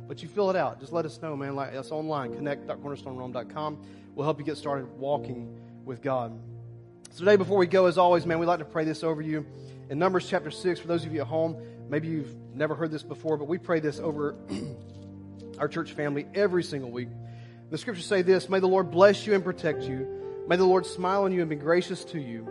But 0.08 0.24
you 0.24 0.30
fill 0.30 0.50
it 0.50 0.56
out. 0.56 0.80
Just 0.80 0.94
let 0.94 1.06
us 1.06 1.22
know, 1.22 1.36
man. 1.36 1.56
Like 1.56 1.76
us 1.76 1.92
online. 1.92 2.34
Connect.cornerstonerome.com. 2.34 3.78
We'll 4.16 4.26
help 4.26 4.40
you 4.40 4.46
get 4.46 4.58
started 4.58 4.98
walking 4.98 5.60
with 5.86 6.02
God. 6.02 6.40
So 7.12 7.20
today, 7.20 7.36
before 7.36 7.58
we 7.58 7.68
go, 7.68 7.86
as 7.86 7.98
always, 7.98 8.26
man, 8.26 8.40
we'd 8.40 8.46
like 8.46 8.60
to 8.60 8.66
pray 8.66 8.86
this 8.86 9.04
over 9.04 9.22
you. 9.22 9.46
In 9.90 10.00
Numbers 10.00 10.28
chapter 10.28 10.52
6, 10.52 10.80
for 10.80 10.88
those 10.88 11.06
of 11.06 11.14
you 11.14 11.22
at 11.22 11.28
home, 11.28 11.58
maybe 11.90 12.08
you've 12.08 12.36
never 12.54 12.76
heard 12.76 12.92
this 12.92 13.04
before, 13.04 13.38
but 13.38 13.48
we 13.48 13.58
pray 13.58 13.80
this 13.80 14.00
over 14.00 14.36
our 15.60 15.68
church 15.68 15.94
family 15.94 16.26
every 16.36 16.64
single 16.64 16.92
week. 16.92 17.10
The 17.70 17.78
scriptures 17.78 18.06
say 18.06 18.22
this 18.22 18.50
May 18.50 18.60
the 18.60 18.68
Lord 18.68 18.92
bless 18.92 19.26
you 19.26 19.34
and 19.34 19.44
protect 19.44 19.84
you. 19.84 20.46
May 20.48 20.56
the 20.56 20.66
Lord 20.66 20.86
smile 20.86 21.24
on 21.24 21.34
you 21.34 21.42
and 21.42 21.50
be 21.50 21.56
gracious 21.56 22.06
to 22.06 22.20
you. 22.20 22.48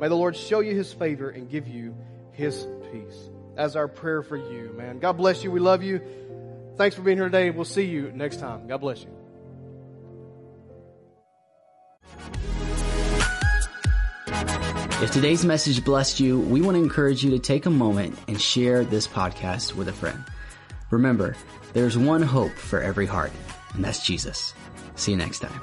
May 0.00 0.08
the 0.08 0.16
Lord 0.16 0.36
show 0.36 0.60
you 0.60 0.74
his 0.74 0.92
favor 0.92 1.28
and 1.28 1.50
give 1.50 1.66
you 1.68 1.96
his 2.32 2.66
peace. 2.92 3.30
As 3.56 3.76
our 3.76 3.88
prayer 3.88 4.22
for 4.22 4.36
you, 4.36 4.72
man. 4.76 5.00
God 5.00 5.14
bless 5.14 5.44
you. 5.44 5.50
We 5.50 5.60
love 5.60 5.82
you. 5.82 6.00
Thanks 6.80 6.96
for 6.96 7.02
being 7.02 7.18
here 7.18 7.26
today. 7.26 7.50
We'll 7.50 7.66
see 7.66 7.84
you 7.84 8.10
next 8.14 8.40
time. 8.40 8.66
God 8.66 8.78
bless 8.78 9.02
you. 9.02 9.10
If 15.02 15.10
today's 15.10 15.44
message 15.44 15.84
blessed 15.84 16.20
you, 16.20 16.40
we 16.40 16.62
want 16.62 16.78
to 16.78 16.82
encourage 16.82 17.22
you 17.22 17.32
to 17.32 17.38
take 17.38 17.66
a 17.66 17.70
moment 17.70 18.18
and 18.28 18.40
share 18.40 18.82
this 18.82 19.06
podcast 19.06 19.74
with 19.74 19.88
a 19.88 19.92
friend. 19.92 20.24
Remember, 20.90 21.36
there's 21.74 21.98
one 21.98 22.22
hope 22.22 22.52
for 22.52 22.80
every 22.80 23.04
heart, 23.04 23.32
and 23.74 23.84
that's 23.84 24.02
Jesus. 24.02 24.54
See 24.94 25.10
you 25.10 25.18
next 25.18 25.40
time. 25.40 25.60